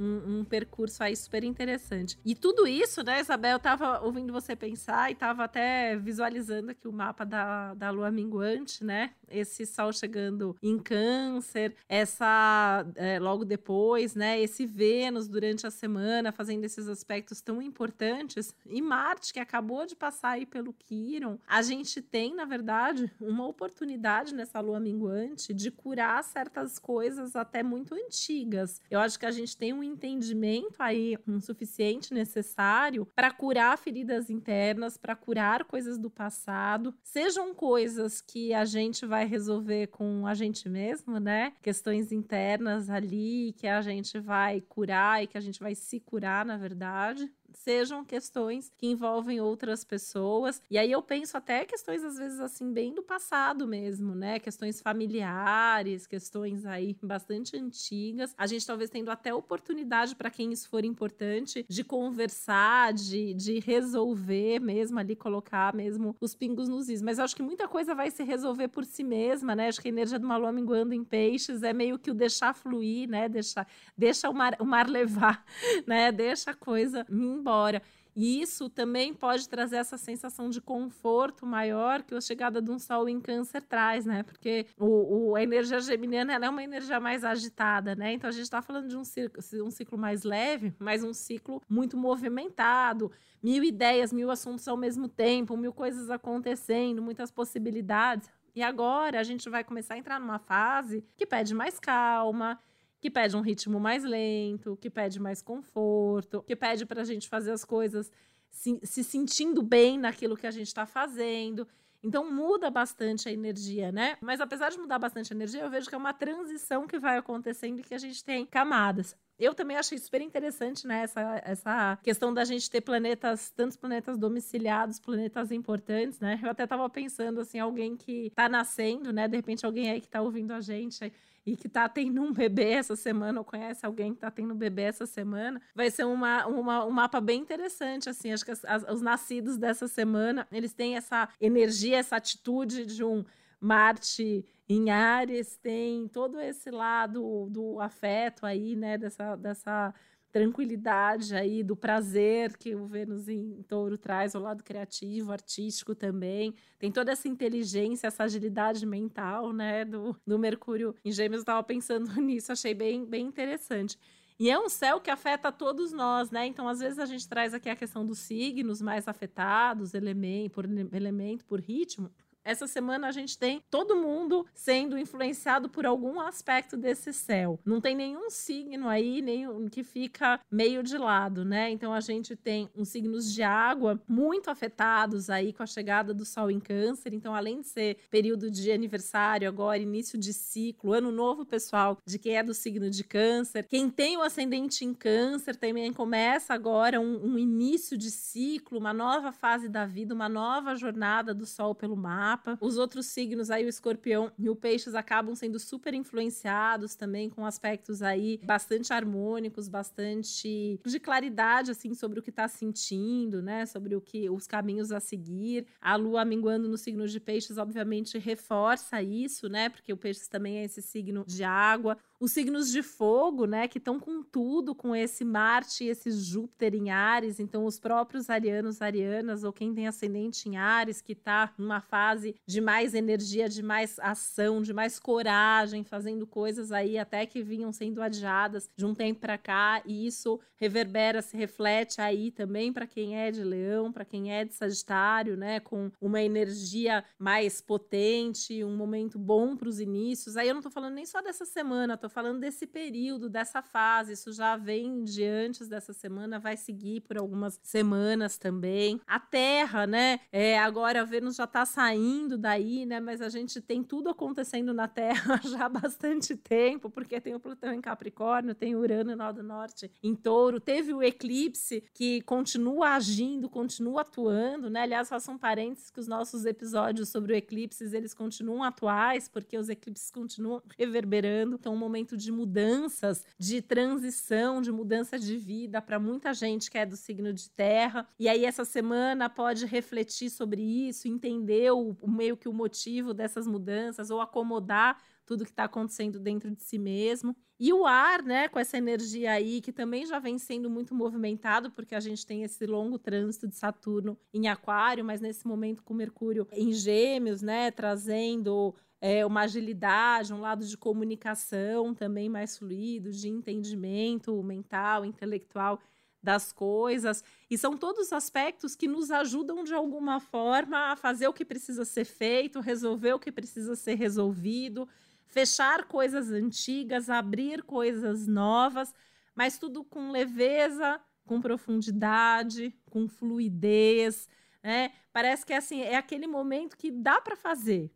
um, 0.00 0.40
um, 0.40 0.44
percurso 0.44 1.02
aí 1.02 1.14
super 1.14 1.44
interessante. 1.44 2.18
E 2.24 2.34
tudo 2.34 2.66
isso, 2.66 3.02
né, 3.02 3.20
Isabel, 3.20 3.52
eu 3.52 3.58
tava 3.58 4.00
ouvindo 4.00 4.32
você 4.32 4.56
pensar 4.56 5.10
e 5.10 5.14
tava 5.14 5.44
até 5.44 5.96
visualizando 5.96 6.70
aqui 6.70 6.88
o 6.88 6.92
mapa 6.92 7.24
da, 7.24 7.74
da 7.74 7.90
lua 7.90 8.10
minguante, 8.10 8.82
né? 8.82 9.12
Esse 9.28 9.66
sol 9.66 9.92
chegando 9.92 10.56
em 10.62 10.78
câncer, 10.78 11.74
essa 11.88 12.84
é, 12.96 13.18
logo 13.18 13.44
depois, 13.44 14.14
né? 14.14 14.40
Esse 14.40 14.66
Vênus 14.66 15.28
durante 15.28 15.66
a 15.66 15.70
semana 15.70 16.32
fazendo 16.32 16.64
esses 16.64 16.88
aspectos 16.88 17.40
tão 17.40 17.60
importantes. 17.60 18.54
E 18.66 18.80
Marte, 18.80 19.32
que 19.32 19.40
acabou 19.40 19.86
de 19.86 19.94
passar 19.94 20.30
aí 20.30 20.46
pelo 20.46 20.72
Quiron, 20.72 21.38
a 21.46 21.62
gente 21.62 22.00
tem, 22.00 22.34
na 22.34 22.44
verdade, 22.44 23.10
uma 23.20 23.46
oportunidade 23.46 24.34
nessa 24.34 24.60
lua 24.60 24.80
minguante 24.80 25.52
de 25.52 25.70
curar 25.70 26.22
certas 26.24 26.78
coisas 26.78 27.36
até 27.36 27.62
muito 27.62 27.94
antigas. 27.94 28.80
Eu 28.90 29.00
acho 29.00 29.18
que 29.18 29.26
a 29.26 29.30
gente 29.30 29.56
tem 29.56 29.72
um 29.72 29.82
entendimento 29.90 30.76
aí 30.78 31.16
um 31.26 31.40
suficiente 31.40 32.14
necessário 32.14 33.06
para 33.14 33.30
curar 33.30 33.76
feridas 33.78 34.30
internas, 34.30 34.96
para 34.96 35.14
curar 35.14 35.64
coisas 35.64 35.98
do 35.98 36.10
passado, 36.10 36.94
sejam 37.02 37.54
coisas 37.54 38.20
que 38.20 38.54
a 38.54 38.64
gente 38.64 39.04
vai 39.06 39.26
resolver 39.26 39.88
com 39.88 40.26
a 40.26 40.34
gente 40.34 40.68
mesmo, 40.68 41.18
né? 41.18 41.52
Questões 41.62 42.12
internas 42.12 42.88
ali 42.88 43.52
que 43.56 43.66
a 43.66 43.80
gente 43.82 44.18
vai 44.18 44.60
curar 44.60 45.22
e 45.22 45.26
que 45.26 45.36
a 45.36 45.40
gente 45.40 45.60
vai 45.60 45.74
se 45.74 46.00
curar, 46.00 46.44
na 46.44 46.56
verdade, 46.56 47.30
sejam 47.54 48.04
questões 48.04 48.72
que 48.76 48.86
envolvem 48.86 49.40
outras 49.40 49.84
pessoas. 49.84 50.62
E 50.70 50.78
aí 50.78 50.90
eu 50.90 51.02
penso 51.02 51.36
até 51.36 51.64
questões, 51.64 52.04
às 52.04 52.16
vezes, 52.16 52.40
assim, 52.40 52.72
bem 52.72 52.94
do 52.94 53.02
passado 53.02 53.66
mesmo, 53.66 54.14
né? 54.14 54.38
Questões 54.38 54.80
familiares, 54.80 56.06
questões 56.06 56.66
aí 56.66 56.96
bastante 57.02 57.56
antigas. 57.56 58.34
A 58.36 58.46
gente 58.46 58.66
talvez 58.66 58.90
tendo 58.90 59.10
até 59.10 59.32
oportunidade 59.32 60.14
para 60.14 60.30
quem 60.30 60.52
isso 60.52 60.68
for 60.68 60.84
importante 60.84 61.64
de 61.68 61.84
conversar, 61.84 62.92
de, 62.92 63.34
de 63.34 63.60
resolver 63.60 64.60
mesmo 64.60 64.98
ali, 64.98 65.14
colocar 65.14 65.74
mesmo 65.74 66.16
os 66.20 66.34
pingos 66.34 66.68
nos 66.68 66.88
is. 66.88 67.02
Mas 67.02 67.18
eu 67.18 67.24
acho 67.24 67.36
que 67.36 67.42
muita 67.42 67.68
coisa 67.68 67.94
vai 67.94 68.10
se 68.10 68.22
resolver 68.22 68.68
por 68.68 68.84
si 68.84 69.04
mesma, 69.04 69.54
né? 69.54 69.68
Acho 69.68 69.80
que 69.80 69.88
a 69.88 69.90
energia 69.90 70.18
do 70.18 70.26
lua 70.38 70.52
minguando 70.52 70.94
em 70.94 71.04
peixes 71.04 71.62
é 71.62 71.72
meio 71.72 71.98
que 71.98 72.10
o 72.10 72.14
deixar 72.14 72.54
fluir, 72.54 73.08
né? 73.08 73.28
Deixar, 73.28 73.66
deixa 73.96 74.28
o 74.28 74.34
mar, 74.34 74.56
o 74.60 74.64
mar 74.64 74.88
levar, 74.88 75.44
né? 75.86 76.12
Deixa 76.12 76.52
a 76.52 76.54
coisa 76.54 77.06
embora. 77.40 77.82
E 78.14 78.40
isso 78.40 78.68
também 78.68 79.14
pode 79.14 79.48
trazer 79.48 79.76
essa 79.76 79.96
sensação 79.96 80.50
de 80.50 80.60
conforto 80.60 81.46
maior 81.46 82.02
que 82.02 82.14
a 82.14 82.20
chegada 82.20 82.60
de 82.60 82.70
um 82.70 82.78
sol 82.78 83.08
em 83.08 83.20
câncer 83.20 83.62
traz, 83.62 84.04
né? 84.04 84.22
Porque 84.22 84.66
o, 84.76 85.30
o 85.30 85.36
a 85.36 85.42
energia 85.42 85.80
geminiana 85.80 86.34
é 86.34 86.48
uma 86.48 86.62
energia 86.62 86.98
mais 86.98 87.24
agitada, 87.24 87.94
né? 87.94 88.12
Então 88.12 88.28
a 88.28 88.32
gente 88.32 88.42
está 88.42 88.60
falando 88.60 88.88
de 88.88 88.96
um 88.96 89.04
ciclo, 89.04 89.40
um 89.64 89.70
ciclo 89.70 89.96
mais 89.96 90.24
leve, 90.24 90.74
mas 90.78 91.04
um 91.04 91.14
ciclo 91.14 91.62
muito 91.68 91.96
movimentado, 91.96 93.12
mil 93.42 93.62
ideias, 93.62 94.12
mil 94.12 94.30
assuntos 94.30 94.66
ao 94.66 94.76
mesmo 94.76 95.08
tempo, 95.08 95.56
mil 95.56 95.72
coisas 95.72 96.10
acontecendo, 96.10 97.00
muitas 97.00 97.30
possibilidades. 97.30 98.28
E 98.54 98.62
agora 98.62 99.20
a 99.20 99.22
gente 99.22 99.48
vai 99.48 99.62
começar 99.62 99.94
a 99.94 99.98
entrar 99.98 100.18
numa 100.18 100.40
fase 100.40 101.04
que 101.16 101.24
pede 101.24 101.54
mais 101.54 101.78
calma, 101.78 102.58
que 103.00 103.10
pede 103.10 103.36
um 103.36 103.40
ritmo 103.40 103.80
mais 103.80 104.04
lento, 104.04 104.76
que 104.80 104.90
pede 104.90 105.18
mais 105.18 105.40
conforto, 105.40 106.42
que 106.46 106.54
pede 106.54 106.84
para 106.84 107.00
a 107.00 107.04
gente 107.04 107.28
fazer 107.28 107.50
as 107.50 107.64
coisas 107.64 108.12
se, 108.50 108.78
se 108.82 109.02
sentindo 109.02 109.62
bem 109.62 109.98
naquilo 109.98 110.36
que 110.36 110.46
a 110.46 110.50
gente 110.50 110.66
está 110.66 110.84
fazendo. 110.84 111.66
Então 112.02 112.30
muda 112.30 112.70
bastante 112.70 113.28
a 113.28 113.32
energia, 113.32 113.92
né? 113.92 114.16
Mas 114.20 114.40
apesar 114.40 114.70
de 114.70 114.78
mudar 114.78 114.98
bastante 114.98 115.32
a 115.32 115.36
energia, 115.36 115.62
eu 115.62 115.70
vejo 115.70 115.88
que 115.88 115.94
é 115.94 115.98
uma 115.98 116.14
transição 116.14 116.86
que 116.86 116.98
vai 116.98 117.18
acontecendo 117.18 117.80
e 117.80 117.82
que 117.82 117.94
a 117.94 117.98
gente 117.98 118.24
tem 118.24 118.44
camadas. 118.46 119.16
Eu 119.40 119.54
também 119.54 119.76
achei 119.76 119.96
super 119.96 120.20
interessante, 120.20 120.86
né, 120.86 121.02
essa, 121.02 121.42
essa 121.44 121.98
questão 122.02 122.32
da 122.32 122.44
gente 122.44 122.70
ter 122.70 122.82
planetas, 122.82 123.50
tantos 123.50 123.76
planetas 123.76 124.18
domiciliados, 124.18 125.00
planetas 125.00 125.50
importantes, 125.50 126.20
né? 126.20 126.38
Eu 126.42 126.50
até 126.50 126.66
tava 126.66 126.88
pensando, 126.90 127.40
assim, 127.40 127.58
alguém 127.58 127.96
que 127.96 128.30
tá 128.34 128.50
nascendo, 128.50 129.12
né? 129.12 129.26
De 129.26 129.36
repente 129.36 129.64
alguém 129.64 129.90
aí 129.90 130.00
que 130.00 130.08
tá 130.08 130.20
ouvindo 130.20 130.52
a 130.52 130.60
gente 130.60 131.10
e 131.46 131.56
que 131.56 131.68
está 131.68 131.88
tendo 131.88 132.20
um 132.20 132.32
bebê 132.32 132.72
essa 132.72 132.94
semana, 132.94 133.40
ou 133.40 133.44
conhece 133.44 133.86
alguém 133.86 134.12
que 134.12 134.18
está 134.18 134.30
tendo 134.30 134.52
um 134.52 134.56
bebê 134.56 134.82
essa 134.82 135.06
semana, 135.06 135.60
vai 135.74 135.90
ser 135.90 136.04
uma, 136.04 136.46
uma, 136.46 136.84
um 136.84 136.90
mapa 136.90 137.18
bem 137.18 137.40
interessante, 137.40 138.10
assim, 138.10 138.32
acho 138.32 138.44
que 138.44 138.50
as, 138.50 138.62
as, 138.64 138.84
os 138.84 139.00
nascidos 139.00 139.56
dessa 139.56 139.88
semana, 139.88 140.46
eles 140.52 140.74
têm 140.74 140.96
essa 140.96 141.30
energia, 141.40 141.96
essa 141.96 142.16
atitude 142.16 142.84
de 142.84 143.02
um 143.02 143.24
Marte 143.60 144.44
em 144.68 144.90
Ares, 144.90 145.56
tem 145.56 146.08
todo 146.08 146.40
esse 146.40 146.70
lado 146.70 147.48
do 147.50 147.80
afeto 147.80 148.46
aí, 148.46 148.76
né, 148.76 148.96
dessa, 148.96 149.36
dessa 149.36 149.92
tranquilidade 150.30 151.34
aí, 151.34 151.62
do 151.62 151.74
prazer 151.76 152.56
que 152.56 152.74
o 152.74 152.86
Vênus 152.86 153.28
em 153.28 153.62
touro 153.64 153.98
traz, 153.98 154.34
o 154.34 154.38
lado 154.38 154.62
criativo, 154.62 155.32
artístico 155.32 155.94
também. 155.94 156.54
Tem 156.78 156.90
toda 156.90 157.12
essa 157.12 157.28
inteligência, 157.28 158.06
essa 158.06 158.24
agilidade 158.24 158.86
mental, 158.86 159.52
né, 159.52 159.84
do, 159.84 160.16
do 160.26 160.38
Mercúrio 160.38 160.94
em 161.04 161.10
Gêmeos. 161.10 161.40
Eu 161.40 161.42
estava 161.42 161.62
pensando 161.62 162.08
nisso, 162.22 162.52
achei 162.52 162.72
bem, 162.72 163.04
bem 163.04 163.26
interessante. 163.26 163.98
E 164.38 164.48
é 164.48 164.58
um 164.58 164.70
céu 164.70 165.00
que 165.00 165.10
afeta 165.10 165.52
todos 165.52 165.92
nós, 165.92 166.30
né? 166.30 166.46
Então, 166.46 166.66
às 166.66 166.78
vezes, 166.78 166.98
a 166.98 167.04
gente 167.04 167.28
traz 167.28 167.52
aqui 167.52 167.68
a 167.68 167.76
questão 167.76 168.06
dos 168.06 168.20
signos 168.20 168.80
mais 168.80 169.06
afetados, 169.06 169.92
elemento, 169.92 170.52
por 170.52 170.64
elemento, 170.64 171.44
por 171.44 171.60
ritmo. 171.60 172.10
Essa 172.44 172.66
semana 172.66 173.08
a 173.08 173.12
gente 173.12 173.38
tem 173.38 173.62
todo 173.70 173.96
mundo 173.96 174.46
sendo 174.54 174.98
influenciado 174.98 175.68
por 175.68 175.86
algum 175.86 176.20
aspecto 176.20 176.76
desse 176.76 177.12
céu. 177.12 177.58
Não 177.64 177.80
tem 177.80 177.94
nenhum 177.94 178.30
signo 178.30 178.88
aí 178.88 179.20
nenhum 179.22 179.68
que 179.68 179.82
fica 179.82 180.40
meio 180.50 180.82
de 180.82 180.96
lado, 180.96 181.44
né? 181.44 181.70
Então 181.70 181.92
a 181.92 182.00
gente 182.00 182.34
tem 182.34 182.68
uns 182.74 182.88
signos 182.88 183.32
de 183.32 183.42
água 183.42 184.00
muito 184.08 184.50
afetados 184.50 185.30
aí 185.30 185.52
com 185.52 185.62
a 185.62 185.66
chegada 185.66 186.14
do 186.14 186.24
sol 186.24 186.50
em 186.50 186.60
câncer. 186.60 187.12
Então, 187.12 187.34
além 187.34 187.60
de 187.60 187.68
ser 187.68 187.98
período 188.10 188.50
de 188.50 188.72
aniversário 188.72 189.48
agora, 189.48 189.78
início 189.78 190.18
de 190.18 190.32
ciclo, 190.32 190.92
ano 190.92 191.12
novo, 191.12 191.44
pessoal, 191.44 191.98
de 192.04 192.18
quem 192.18 192.36
é 192.36 192.42
do 192.42 192.54
signo 192.54 192.90
de 192.90 193.04
câncer. 193.04 193.66
Quem 193.68 193.90
tem 193.90 194.16
o 194.16 194.22
ascendente 194.22 194.84
em 194.84 194.94
câncer 194.94 195.56
também 195.56 195.92
começa 195.92 196.54
agora 196.54 197.00
um, 197.00 197.32
um 197.32 197.38
início 197.38 197.96
de 197.96 198.10
ciclo, 198.10 198.78
uma 198.78 198.92
nova 198.92 199.32
fase 199.32 199.68
da 199.68 199.84
vida, 199.84 200.14
uma 200.14 200.28
nova 200.28 200.74
jornada 200.74 201.34
do 201.34 201.46
sol 201.46 201.74
pelo 201.74 201.96
mapa. 202.40 202.58
Os 202.60 202.76
outros 202.78 203.06
signos 203.06 203.50
aí, 203.50 203.64
o 203.64 203.68
escorpião 203.68 204.32
e 204.38 204.48
o 204.48 204.56
peixes, 204.56 204.94
acabam 204.94 205.34
sendo 205.34 205.58
super 205.58 205.94
influenciados 205.94 206.94
também 206.94 207.28
com 207.28 207.44
aspectos 207.44 208.02
aí 208.02 208.40
bastante 208.44 208.92
harmônicos, 208.92 209.68
bastante 209.68 210.80
de 210.84 211.00
claridade, 211.00 211.70
assim, 211.70 211.94
sobre 211.94 212.18
o 212.18 212.22
que 212.22 212.30
está 212.30 212.48
sentindo, 212.48 213.42
né? 213.42 213.66
Sobre 213.66 213.94
o 213.94 214.00
que 214.00 214.28
os 214.30 214.46
caminhos 214.46 214.90
a 214.90 215.00
seguir. 215.00 215.66
A 215.80 215.96
lua 215.96 216.24
minguando 216.24 216.68
no 216.68 216.78
signo 216.78 217.06
de 217.06 217.20
peixes, 217.20 217.58
obviamente, 217.58 218.18
reforça 218.18 219.02
isso, 219.02 219.48
né? 219.48 219.68
Porque 219.68 219.92
o 219.92 219.96
peixes 219.96 220.28
também 220.28 220.58
é 220.58 220.64
esse 220.64 220.82
signo 220.82 221.24
de 221.26 221.44
água 221.44 221.96
os 222.20 222.32
signos 222.32 222.70
de 222.70 222.82
fogo, 222.82 223.46
né, 223.46 223.66
que 223.66 223.78
estão 223.78 223.98
com 223.98 224.22
tudo, 224.22 224.74
com 224.74 224.94
esse 224.94 225.24
Marte 225.24 225.84
e 225.84 225.88
esse 225.88 226.10
Júpiter 226.10 226.74
em 226.74 226.90
Ares, 226.90 227.40
então 227.40 227.64
os 227.64 227.80
próprios 227.80 228.28
arianos, 228.28 228.82
arianas, 228.82 229.42
ou 229.42 229.50
quem 229.50 229.74
tem 229.74 229.88
ascendente 229.88 230.46
em 230.46 230.58
Ares, 230.58 231.00
que 231.00 231.12
está 231.12 231.54
numa 231.56 231.80
fase 231.80 232.19
de 232.46 232.60
mais 232.60 232.94
energia, 232.94 233.48
de 233.48 233.62
mais 233.62 233.98
ação, 233.98 234.62
de 234.62 234.72
mais 234.72 234.98
coragem, 234.98 235.84
fazendo 235.84 236.26
coisas 236.26 236.72
aí 236.72 236.98
até 236.98 237.26
que 237.26 237.42
vinham 237.42 237.72
sendo 237.72 238.02
adiadas 238.02 238.68
de 238.76 238.84
um 238.84 238.94
tempo 238.94 239.20
para 239.20 239.38
cá, 239.38 239.82
e 239.84 240.06
isso 240.06 240.40
reverbera, 240.56 241.22
se 241.22 241.36
reflete 241.36 242.00
aí 242.00 242.30
também 242.30 242.72
para 242.72 242.86
quem 242.86 243.16
é 243.18 243.30
de 243.30 243.42
Leão, 243.42 243.90
para 243.90 244.04
quem 244.04 244.32
é 244.32 244.44
de 244.44 244.52
Sagitário, 244.52 245.36
né, 245.36 245.60
com 245.60 245.90
uma 246.00 246.20
energia 246.22 247.04
mais 247.18 247.60
potente, 247.60 248.62
um 248.62 248.76
momento 248.76 249.18
bom 249.18 249.56
para 249.56 249.68
os 249.68 249.80
inícios. 249.80 250.36
Aí 250.36 250.48
eu 250.48 250.54
não 250.54 250.60
estou 250.60 250.72
falando 250.72 250.94
nem 250.94 251.06
só 251.06 251.22
dessa 251.22 251.44
semana, 251.44 251.96
tô 251.96 252.08
falando 252.08 252.40
desse 252.40 252.66
período, 252.66 253.30
dessa 253.30 253.62
fase. 253.62 254.12
Isso 254.12 254.32
já 254.32 254.56
vem 254.56 255.02
de 255.02 255.24
antes 255.24 255.68
dessa 255.68 255.92
semana, 255.92 256.38
vai 256.38 256.56
seguir 256.56 257.00
por 257.00 257.16
algumas 257.16 257.58
semanas 257.62 258.36
também. 258.36 259.00
A 259.06 259.18
Terra, 259.18 259.86
né? 259.86 260.20
É, 260.30 260.58
agora 260.58 261.00
a 261.00 261.04
Vênus 261.04 261.36
já 261.36 261.46
tá 261.46 261.64
saindo 261.64 262.09
daí, 262.38 262.84
né? 262.86 263.00
Mas 263.00 263.20
a 263.20 263.28
gente 263.28 263.60
tem 263.60 263.82
tudo 263.82 264.08
acontecendo 264.08 264.72
na 264.72 264.88
Terra 264.88 265.40
já 265.44 265.66
há 265.66 265.68
bastante 265.68 266.36
tempo, 266.36 266.90
porque 266.90 267.20
tem 267.20 267.34
o 267.34 267.40
Plutão 267.40 267.72
em 267.72 267.80
Capricórnio, 267.80 268.54
tem 268.54 268.74
o 268.74 268.80
Urano 268.80 269.16
no 269.16 269.32
do 269.32 269.42
Norte 269.42 269.90
em 270.02 270.14
Touro, 270.14 270.58
teve 270.58 270.92
o 270.92 271.02
eclipse 271.02 271.84
que 271.94 272.20
continua 272.22 272.90
agindo, 272.90 273.48
continua 273.48 274.02
atuando, 274.02 274.68
né? 274.68 274.82
Aliás, 274.82 275.08
façam 275.08 275.38
parênteses 275.38 275.90
que 275.90 276.00
os 276.00 276.08
nossos 276.08 276.44
episódios 276.44 277.08
sobre 277.08 277.32
o 277.32 277.36
eclipse, 277.36 277.84
eles 277.94 278.14
continuam 278.14 278.62
atuais, 278.62 279.28
porque 279.28 279.56
os 279.56 279.68
eclipses 279.68 280.10
continuam 280.10 280.62
reverberando. 280.78 281.56
Então, 281.56 281.74
um 281.74 281.78
momento 281.78 282.16
de 282.16 282.32
mudanças, 282.32 283.24
de 283.38 283.62
transição, 283.62 284.60
de 284.60 284.72
mudança 284.72 285.18
de 285.18 285.36
vida 285.36 285.80
para 285.80 285.98
muita 285.98 286.32
gente 286.34 286.70
que 286.70 286.78
é 286.78 286.86
do 286.86 286.96
signo 286.96 287.32
de 287.32 287.50
terra. 287.50 288.06
E 288.18 288.28
aí, 288.28 288.44
essa 288.44 288.64
semana 288.64 289.28
pode 289.28 289.66
refletir 289.66 290.30
sobre 290.30 290.62
isso, 290.62 291.08
entender 291.08 291.70
o 291.72 291.96
meio 292.08 292.36
que 292.36 292.48
o 292.48 292.52
motivo 292.52 293.12
dessas 293.12 293.46
mudanças 293.46 294.10
ou 294.10 294.20
acomodar 294.20 295.00
tudo 295.24 295.44
que 295.44 295.50
está 295.50 295.64
acontecendo 295.64 296.18
dentro 296.18 296.50
de 296.50 296.62
si 296.62 296.78
mesmo. 296.78 297.36
E 297.58 297.72
o 297.72 297.86
ar, 297.86 298.22
né, 298.22 298.48
com 298.48 298.58
essa 298.58 298.78
energia 298.78 299.32
aí, 299.32 299.60
que 299.60 299.72
também 299.72 300.04
já 300.04 300.18
vem 300.18 300.38
sendo 300.38 300.68
muito 300.68 300.94
movimentado, 300.94 301.70
porque 301.70 301.94
a 301.94 302.00
gente 302.00 302.26
tem 302.26 302.42
esse 302.42 302.66
longo 302.66 302.98
trânsito 302.98 303.46
de 303.46 303.54
Saturno 303.54 304.18
em 304.32 304.48
Aquário, 304.48 305.04
mas 305.04 305.20
nesse 305.20 305.46
momento 305.46 305.82
com 305.82 305.94
Mercúrio 305.94 306.48
em 306.52 306.72
Gêmeos, 306.72 307.42
né, 307.42 307.70
trazendo 307.70 308.74
é, 309.00 309.24
uma 309.24 309.42
agilidade, 309.42 310.32
um 310.32 310.40
lado 310.40 310.64
de 310.64 310.76
comunicação 310.76 311.94
também 311.94 312.28
mais 312.28 312.58
fluido, 312.58 313.10
de 313.10 313.28
entendimento 313.28 314.42
mental, 314.42 315.04
intelectual 315.04 315.80
das 316.22 316.52
coisas. 316.52 317.24
E 317.50 317.56
são 317.56 317.76
todos 317.76 318.12
aspectos 318.12 318.76
que 318.76 318.86
nos 318.86 319.10
ajudam 319.10 319.64
de 319.64 319.74
alguma 319.74 320.20
forma 320.20 320.92
a 320.92 320.96
fazer 320.96 321.28
o 321.28 321.32
que 321.32 321.44
precisa 321.44 321.84
ser 321.84 322.04
feito, 322.04 322.60
resolver 322.60 323.14
o 323.14 323.18
que 323.18 323.32
precisa 323.32 323.74
ser 323.74 323.94
resolvido, 323.94 324.88
fechar 325.26 325.84
coisas 325.84 326.30
antigas, 326.30 327.08
abrir 327.08 327.62
coisas 327.62 328.26
novas, 328.26 328.94
mas 329.34 329.58
tudo 329.58 329.84
com 329.84 330.10
leveza, 330.10 331.00
com 331.24 331.40
profundidade, 331.40 332.74
com 332.90 333.08
fluidez, 333.08 334.28
né? 334.62 334.92
Parece 335.12 335.46
que 335.46 335.52
assim, 335.52 335.80
é 335.80 335.96
aquele 335.96 336.26
momento 336.26 336.76
que 336.76 336.90
dá 336.90 337.20
para 337.20 337.36
fazer, 337.36 337.90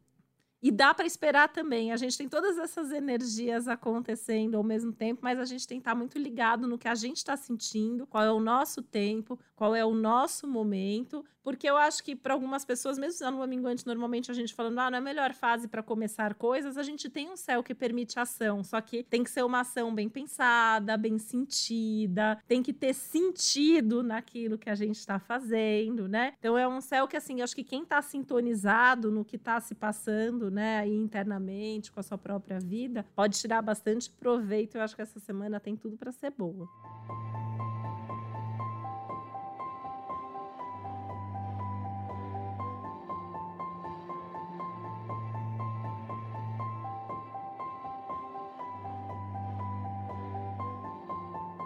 e 0.64 0.70
dá 0.70 0.94
para 0.94 1.04
esperar 1.04 1.50
também. 1.50 1.92
A 1.92 1.96
gente 1.98 2.16
tem 2.16 2.26
todas 2.26 2.56
essas 2.56 2.90
energias 2.90 3.68
acontecendo 3.68 4.54
ao 4.54 4.62
mesmo 4.62 4.94
tempo, 4.94 5.20
mas 5.22 5.38
a 5.38 5.44
gente 5.44 5.68
tem 5.68 5.76
que 5.76 5.82
estar 5.82 5.90
tá 5.90 5.94
muito 5.94 6.18
ligado 6.18 6.66
no 6.66 6.78
que 6.78 6.88
a 6.88 6.94
gente 6.94 7.18
está 7.18 7.36
sentindo, 7.36 8.06
qual 8.06 8.24
é 8.24 8.32
o 8.32 8.40
nosso 8.40 8.80
tempo, 8.80 9.38
qual 9.54 9.74
é 9.74 9.84
o 9.84 9.94
nosso 9.94 10.48
momento, 10.48 11.22
porque 11.44 11.68
eu 11.68 11.76
acho 11.76 12.02
que 12.02 12.16
para 12.16 12.32
algumas 12.32 12.64
pessoas, 12.64 12.96
mesmo 12.96 13.22
na 13.22 13.28
lua 13.28 13.46
minguante, 13.46 13.86
normalmente 13.86 14.30
a 14.30 14.34
gente 14.34 14.54
falando, 14.54 14.78
ah, 14.78 14.90
não 14.90 14.96
é 14.96 15.00
a 15.00 15.04
melhor 15.04 15.34
fase 15.34 15.68
para 15.68 15.82
começar 15.82 16.32
coisas, 16.34 16.78
a 16.78 16.82
gente 16.82 17.10
tem 17.10 17.28
um 17.30 17.36
céu 17.36 17.62
que 17.62 17.74
permite 17.74 18.18
ação, 18.18 18.64
só 18.64 18.80
que 18.80 19.02
tem 19.02 19.22
que 19.22 19.30
ser 19.30 19.44
uma 19.44 19.60
ação 19.60 19.94
bem 19.94 20.08
pensada, 20.08 20.96
bem 20.96 21.18
sentida, 21.18 22.42
tem 22.48 22.62
que 22.62 22.72
ter 22.72 22.94
sentido 22.94 24.02
naquilo 24.02 24.56
que 24.56 24.70
a 24.70 24.74
gente 24.74 24.98
está 24.98 25.18
fazendo, 25.18 26.08
né? 26.08 26.32
Então 26.38 26.56
é 26.56 26.66
um 26.66 26.80
céu 26.80 27.06
que, 27.06 27.16
assim, 27.16 27.40
eu 27.40 27.44
acho 27.44 27.54
que 27.54 27.62
quem 27.62 27.82
está 27.82 28.00
sintonizado 28.00 29.10
no 29.10 29.22
que 29.22 29.36
está 29.36 29.60
se 29.60 29.74
passando, 29.74 30.50
né, 30.54 30.78
aí 30.78 30.94
internamente, 30.94 31.92
com 31.92 32.00
a 32.00 32.02
sua 32.02 32.16
própria 32.16 32.58
vida, 32.60 33.04
pode 33.14 33.38
tirar 33.38 33.60
bastante 33.60 34.08
proveito. 34.08 34.76
Eu 34.76 34.82
acho 34.82 34.94
que 34.96 35.02
essa 35.02 35.18
semana 35.20 35.60
tem 35.60 35.76
tudo 35.76 35.96
para 35.96 36.12
ser 36.12 36.30
boa. 36.30 36.68